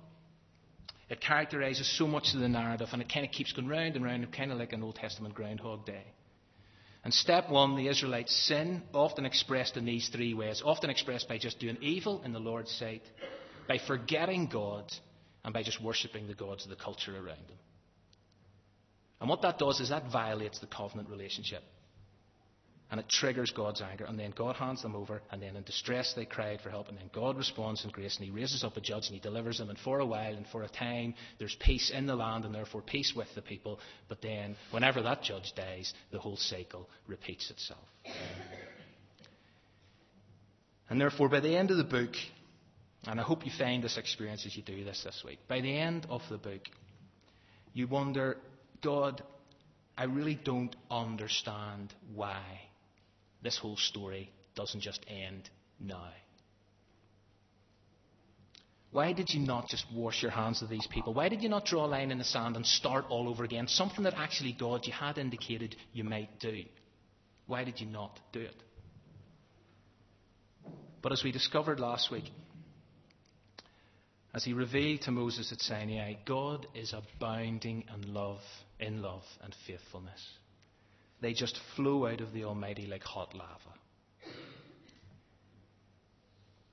It 1.07 1.21
characterizes 1.21 1.87
so 1.99 2.07
much 2.07 2.33
of 2.33 2.39
the 2.39 2.49
narrative, 2.49 2.87
and 2.93 3.01
it 3.03 3.13
kind 3.13 3.27
of 3.27 3.31
keeps 3.31 3.53
going 3.53 3.67
round 3.67 3.95
and 3.95 4.03
round, 4.03 4.33
kind 4.33 4.51
of 4.51 4.57
like 4.57 4.73
an 4.73 4.81
Old 4.81 4.95
Testament 4.95 5.35
Groundhog 5.35 5.85
Day. 5.85 6.05
And 7.03 7.13
step 7.13 7.49
one, 7.49 7.75
the 7.75 7.87
Israelites 7.87 8.35
sin, 8.47 8.83
often 8.93 9.25
expressed 9.25 9.77
in 9.77 9.85
these 9.85 10.09
three 10.09 10.33
ways, 10.33 10.61
often 10.63 10.89
expressed 10.89 11.29
by 11.29 11.37
just 11.37 11.59
doing 11.59 11.77
evil 11.81 12.21
in 12.23 12.33
the 12.33 12.39
Lord's 12.39 12.71
sight, 12.71 13.03
by 13.67 13.77
forgetting 13.77 14.47
God, 14.47 14.91
and 15.43 15.53
by 15.53 15.63
just 15.63 15.81
worshipping 15.81 16.27
the 16.27 16.33
gods 16.33 16.65
of 16.65 16.69
the 16.69 16.75
culture 16.75 17.15
around 17.15 17.47
them. 17.47 17.57
And 19.21 19.29
what 19.29 19.41
that 19.43 19.59
does 19.59 19.79
is 19.79 19.89
that 19.89 20.11
violates 20.11 20.59
the 20.59 20.67
covenant 20.67 21.09
relationship. 21.09 21.63
And 22.91 22.99
it 22.99 23.07
triggers 23.07 23.51
God's 23.51 23.81
anger. 23.81 24.05
And 24.05 24.17
then 24.17 24.33
God 24.35 24.55
hands 24.55 24.81
them 24.81 24.95
over. 24.95 25.21
And 25.31 25.41
then 25.41 25.55
in 25.55 25.63
distress 25.63 26.13
they 26.15 26.25
cry 26.25 26.53
out 26.53 26.61
for 26.61 26.71
help. 26.71 26.87
And 26.89 26.97
then 26.97 27.09
God 27.13 27.37
responds 27.37 27.83
in 27.83 27.91
grace. 27.91 28.17
And 28.17 28.25
He 28.25 28.31
raises 28.31 28.63
up 28.63 28.77
a 28.77 28.81
judge 28.81 29.05
and 29.07 29.13
He 29.13 29.19
delivers 29.19 29.59
them. 29.59 29.69
And 29.69 29.77
for 29.77 29.99
a 29.99 30.05
while 30.05 30.33
and 30.33 30.47
for 30.47 30.63
a 30.63 30.69
time, 30.69 31.13
there's 31.37 31.55
peace 31.59 31.91
in 31.91 32.07
the 32.07 32.15
land 32.15 32.45
and 32.45 32.55
therefore 32.55 32.81
peace 32.81 33.13
with 33.15 33.27
the 33.35 33.43
people. 33.43 33.79
But 34.07 34.21
then, 34.23 34.55
whenever 34.71 35.03
that 35.03 35.21
judge 35.21 35.53
dies, 35.55 35.93
the 36.11 36.19
whole 36.19 36.37
cycle 36.37 36.89
repeats 37.07 37.51
itself. 37.51 37.83
And 40.89 40.99
therefore, 40.99 41.29
by 41.29 41.41
the 41.41 41.55
end 41.55 41.69
of 41.69 41.77
the 41.77 41.83
book, 41.83 42.15
and 43.05 43.19
I 43.19 43.23
hope 43.23 43.45
you 43.45 43.51
find 43.55 43.83
this 43.83 43.97
experience 43.97 44.45
as 44.47 44.57
you 44.57 44.63
do 44.63 44.83
this 44.83 45.03
this 45.03 45.23
week, 45.23 45.37
by 45.47 45.61
the 45.61 45.77
end 45.77 46.07
of 46.09 46.21
the 46.29 46.39
book, 46.39 46.61
you 47.73 47.87
wonder, 47.87 48.37
God, 48.81 49.21
I 49.95 50.05
really 50.05 50.39
don't 50.43 50.75
understand 50.89 51.93
why 52.15 52.41
this 53.41 53.57
whole 53.57 53.77
story 53.77 54.31
doesn't 54.55 54.81
just 54.81 55.05
end 55.07 55.49
now. 55.79 56.11
Why 58.91 59.13
did 59.13 59.29
you 59.29 59.39
not 59.39 59.69
just 59.69 59.85
wash 59.93 60.23
your 60.23 60.31
hands 60.31 60.63
of 60.63 60.69
these 60.69 60.87
people? 60.87 61.13
Why 61.13 61.29
did 61.29 61.43
you 61.43 61.49
not 61.49 61.65
draw 61.65 61.85
a 61.85 61.87
line 61.87 62.09
in 62.09 62.17
the 62.17 62.23
sand 62.23 62.55
and 62.55 62.65
start 62.65 63.05
all 63.09 63.29
over 63.29 63.43
again? 63.43 63.67
Something 63.67 64.03
that 64.05 64.15
actually, 64.15 64.53
God, 64.59 64.87
you 64.87 64.93
had 64.93 65.19
indicated 65.19 65.75
you 65.93 66.03
might 66.03 66.39
do. 66.39 66.63
Why 67.45 67.63
did 67.63 67.79
you 67.79 67.85
not 67.85 68.19
do 68.33 68.41
it? 68.41 68.55
But 71.01 71.11
as 71.11 71.23
we 71.23 71.31
discovered 71.31 71.79
last 71.79 72.11
week, 72.11 72.31
as 74.33 74.43
he 74.43 74.53
revealed 74.53 75.01
to 75.01 75.11
Moses 75.11 75.51
at 75.51 75.61
Sinai, 75.61 76.15
God 76.25 76.67
is 76.73 76.93
abounding 76.93 77.85
in 77.93 78.13
love, 78.13 78.41
in 78.79 79.01
love 79.01 79.23
and 79.41 79.55
faithfulness. 79.65 80.27
They 81.21 81.33
just 81.33 81.59
flow 81.75 82.07
out 82.07 82.21
of 82.21 82.33
the 82.33 82.45
Almighty 82.45 82.87
like 82.87 83.03
hot 83.03 83.33
lava. 83.33 83.73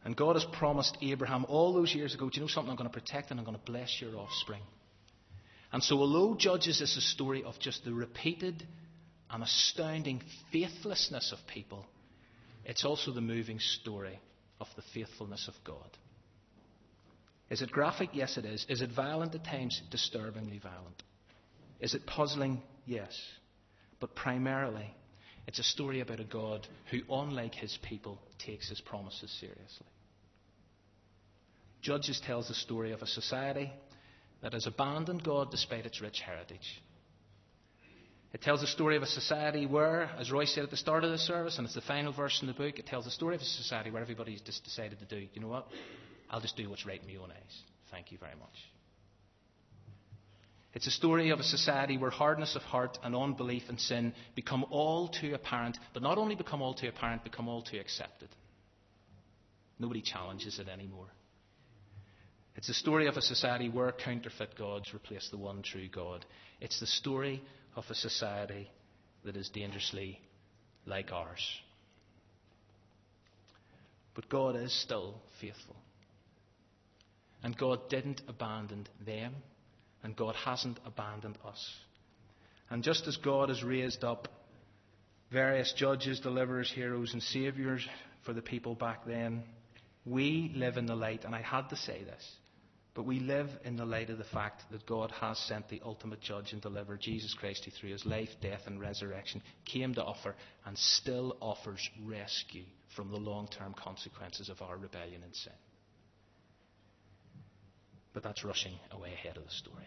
And 0.04 0.14
God 0.14 0.36
has 0.36 0.44
promised 0.44 0.96
Abraham 1.02 1.44
all 1.48 1.74
those 1.74 1.92
years 1.92 2.14
ago, 2.14 2.30
do 2.30 2.36
you 2.36 2.42
know 2.42 2.48
something? 2.48 2.70
I'm 2.70 2.76
going 2.76 2.88
to 2.88 2.94
protect 2.94 3.32
and 3.32 3.40
I'm 3.40 3.44
going 3.44 3.58
to 3.58 3.64
bless 3.64 4.00
your 4.00 4.14
offspring. 4.14 4.62
And 5.72 5.82
so, 5.82 5.98
although 5.98 6.36
Judges 6.36 6.80
is 6.80 6.96
a 6.96 7.00
story 7.00 7.42
of 7.42 7.58
just 7.58 7.84
the 7.84 7.92
repeated 7.92 8.64
and 9.28 9.42
astounding 9.42 10.22
faithlessness 10.52 11.32
of 11.32 11.38
people, 11.52 11.84
it's 12.64 12.84
also 12.84 13.12
the 13.12 13.20
moving 13.20 13.58
story 13.58 14.20
of 14.60 14.68
the 14.76 14.82
faithfulness 14.94 15.48
of 15.48 15.54
God. 15.64 15.90
Is 17.50 17.62
it 17.62 17.70
graphic? 17.72 18.10
Yes, 18.12 18.36
it 18.36 18.44
is. 18.44 18.64
Is 18.68 18.82
it 18.82 18.90
violent 18.94 19.34
at 19.34 19.44
times? 19.44 19.82
Disturbingly 19.90 20.58
violent. 20.58 21.02
Is 21.80 21.94
it 21.94 22.06
puzzling? 22.06 22.62
Yes. 22.86 23.20
But 24.00 24.14
primarily, 24.14 24.94
it's 25.46 25.58
a 25.58 25.64
story 25.64 26.00
about 26.00 26.20
a 26.20 26.24
God 26.24 26.66
who, 26.90 27.00
unlike 27.10 27.54
his 27.54 27.78
people, 27.82 28.18
takes 28.38 28.68
his 28.68 28.80
promises 28.80 29.30
seriously. 29.40 29.86
Judges 31.82 32.20
tells 32.24 32.48
the 32.48 32.54
story 32.54 32.92
of 32.92 33.02
a 33.02 33.06
society 33.06 33.72
that 34.42 34.52
has 34.52 34.66
abandoned 34.66 35.22
God 35.22 35.50
despite 35.50 35.86
its 35.86 36.00
rich 36.00 36.20
heritage. 36.20 36.82
It 38.32 38.42
tells 38.42 38.60
the 38.60 38.66
story 38.66 38.96
of 38.96 39.02
a 39.02 39.06
society 39.06 39.66
where, 39.66 40.10
as 40.18 40.30
Roy 40.30 40.44
said 40.44 40.64
at 40.64 40.70
the 40.70 40.76
start 40.76 41.04
of 41.04 41.10
the 41.10 41.18
service, 41.18 41.56
and 41.56 41.64
it's 41.64 41.74
the 41.74 41.80
final 41.80 42.12
verse 42.12 42.38
in 42.42 42.48
the 42.48 42.54
book, 42.54 42.78
it 42.78 42.86
tells 42.86 43.04
the 43.04 43.10
story 43.10 43.34
of 43.34 43.40
a 43.40 43.44
society 43.44 43.90
where 43.90 44.02
everybody's 44.02 44.42
just 44.42 44.64
decided 44.64 44.98
to 44.98 45.06
do, 45.06 45.26
you 45.32 45.40
know 45.40 45.48
what? 45.48 45.68
I'll 46.28 46.40
just 46.40 46.56
do 46.56 46.68
what's 46.68 46.84
right 46.84 47.00
in 47.00 47.06
my 47.06 47.22
own 47.22 47.30
eyes. 47.30 47.62
Thank 47.90 48.12
you 48.12 48.18
very 48.18 48.34
much. 48.34 48.75
It's 50.76 50.86
a 50.86 50.90
story 50.90 51.30
of 51.30 51.40
a 51.40 51.42
society 51.42 51.96
where 51.96 52.10
hardness 52.10 52.54
of 52.54 52.60
heart 52.60 52.98
and 53.02 53.16
unbelief 53.16 53.62
and 53.70 53.80
sin 53.80 54.12
become 54.34 54.62
all 54.68 55.08
too 55.08 55.32
apparent, 55.32 55.78
but 55.94 56.02
not 56.02 56.18
only 56.18 56.34
become 56.34 56.60
all 56.60 56.74
too 56.74 56.88
apparent, 56.88 57.24
become 57.24 57.48
all 57.48 57.62
too 57.62 57.78
accepted. 57.80 58.28
Nobody 59.78 60.02
challenges 60.02 60.58
it 60.58 60.68
anymore. 60.68 61.06
It's 62.56 62.66
the 62.66 62.74
story 62.74 63.06
of 63.06 63.16
a 63.16 63.22
society 63.22 63.70
where 63.70 63.90
counterfeit 63.90 64.54
gods 64.58 64.92
replace 64.92 65.30
the 65.30 65.38
one 65.38 65.62
true 65.62 65.88
God. 65.88 66.26
It's 66.60 66.78
the 66.78 66.86
story 66.86 67.42
of 67.74 67.84
a 67.88 67.94
society 67.94 68.70
that 69.24 69.34
is 69.34 69.48
dangerously 69.48 70.20
like 70.84 71.10
ours. 71.10 71.40
But 74.14 74.28
God 74.28 74.56
is 74.56 74.78
still 74.78 75.22
faithful. 75.40 75.76
And 77.42 77.56
God 77.56 77.88
didn't 77.88 78.20
abandon 78.28 78.86
them 79.06 79.36
and 80.02 80.16
God 80.16 80.34
hasn't 80.36 80.78
abandoned 80.84 81.38
us. 81.44 81.74
And 82.70 82.82
just 82.82 83.06
as 83.06 83.16
God 83.16 83.48
has 83.48 83.62
raised 83.62 84.04
up 84.04 84.28
various 85.30 85.72
judges, 85.76 86.20
deliverers, 86.20 86.70
heroes, 86.74 87.12
and 87.12 87.22
saviors 87.22 87.86
for 88.24 88.32
the 88.32 88.42
people 88.42 88.74
back 88.74 89.06
then, 89.06 89.42
we 90.04 90.52
live 90.54 90.76
in 90.76 90.86
the 90.86 90.94
light, 90.94 91.24
and 91.24 91.34
I 91.34 91.42
had 91.42 91.68
to 91.70 91.76
say 91.76 92.04
this, 92.04 92.36
but 92.94 93.04
we 93.04 93.20
live 93.20 93.50
in 93.64 93.76
the 93.76 93.84
light 93.84 94.08
of 94.08 94.18
the 94.18 94.24
fact 94.24 94.62
that 94.70 94.86
God 94.86 95.10
has 95.20 95.38
sent 95.38 95.68
the 95.68 95.82
ultimate 95.84 96.20
judge 96.20 96.52
and 96.52 96.62
deliverer, 96.62 96.96
Jesus 96.96 97.34
Christ, 97.34 97.64
who 97.64 97.70
through 97.70 97.90
his 97.90 98.06
life, 98.06 98.30
death, 98.40 98.62
and 98.66 98.80
resurrection 98.80 99.42
came 99.66 99.94
to 99.94 100.02
offer 100.02 100.34
and 100.64 100.78
still 100.78 101.36
offers 101.40 101.90
rescue 102.04 102.64
from 102.94 103.10
the 103.10 103.18
long 103.18 103.48
term 103.48 103.74
consequences 103.74 104.48
of 104.48 104.62
our 104.62 104.78
rebellion 104.78 105.22
and 105.22 105.34
sin. 105.36 105.52
But 108.16 108.22
that's 108.22 108.44
rushing 108.44 108.72
away 108.92 109.12
ahead 109.12 109.36
of 109.36 109.44
the 109.44 109.50
story. 109.50 109.84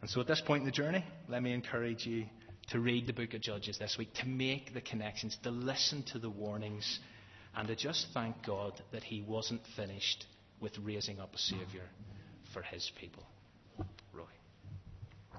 And 0.00 0.10
so 0.10 0.20
at 0.20 0.26
this 0.26 0.40
point 0.40 0.62
in 0.62 0.66
the 0.66 0.72
journey, 0.72 1.04
let 1.28 1.40
me 1.40 1.52
encourage 1.52 2.04
you 2.04 2.24
to 2.70 2.80
read 2.80 3.06
the 3.06 3.12
book 3.12 3.32
of 3.34 3.40
Judges 3.40 3.78
this 3.78 3.96
week, 3.96 4.12
to 4.14 4.26
make 4.26 4.74
the 4.74 4.80
connections, 4.80 5.38
to 5.44 5.52
listen 5.52 6.02
to 6.10 6.18
the 6.18 6.28
warnings, 6.28 6.98
and 7.54 7.68
to 7.68 7.76
just 7.76 8.08
thank 8.12 8.44
God 8.44 8.72
that 8.90 9.04
He 9.04 9.22
wasn't 9.22 9.60
finished 9.76 10.26
with 10.58 10.76
raising 10.82 11.20
up 11.20 11.32
a 11.32 11.38
Saviour 11.38 11.84
for 12.52 12.62
His 12.62 12.90
people. 12.98 13.22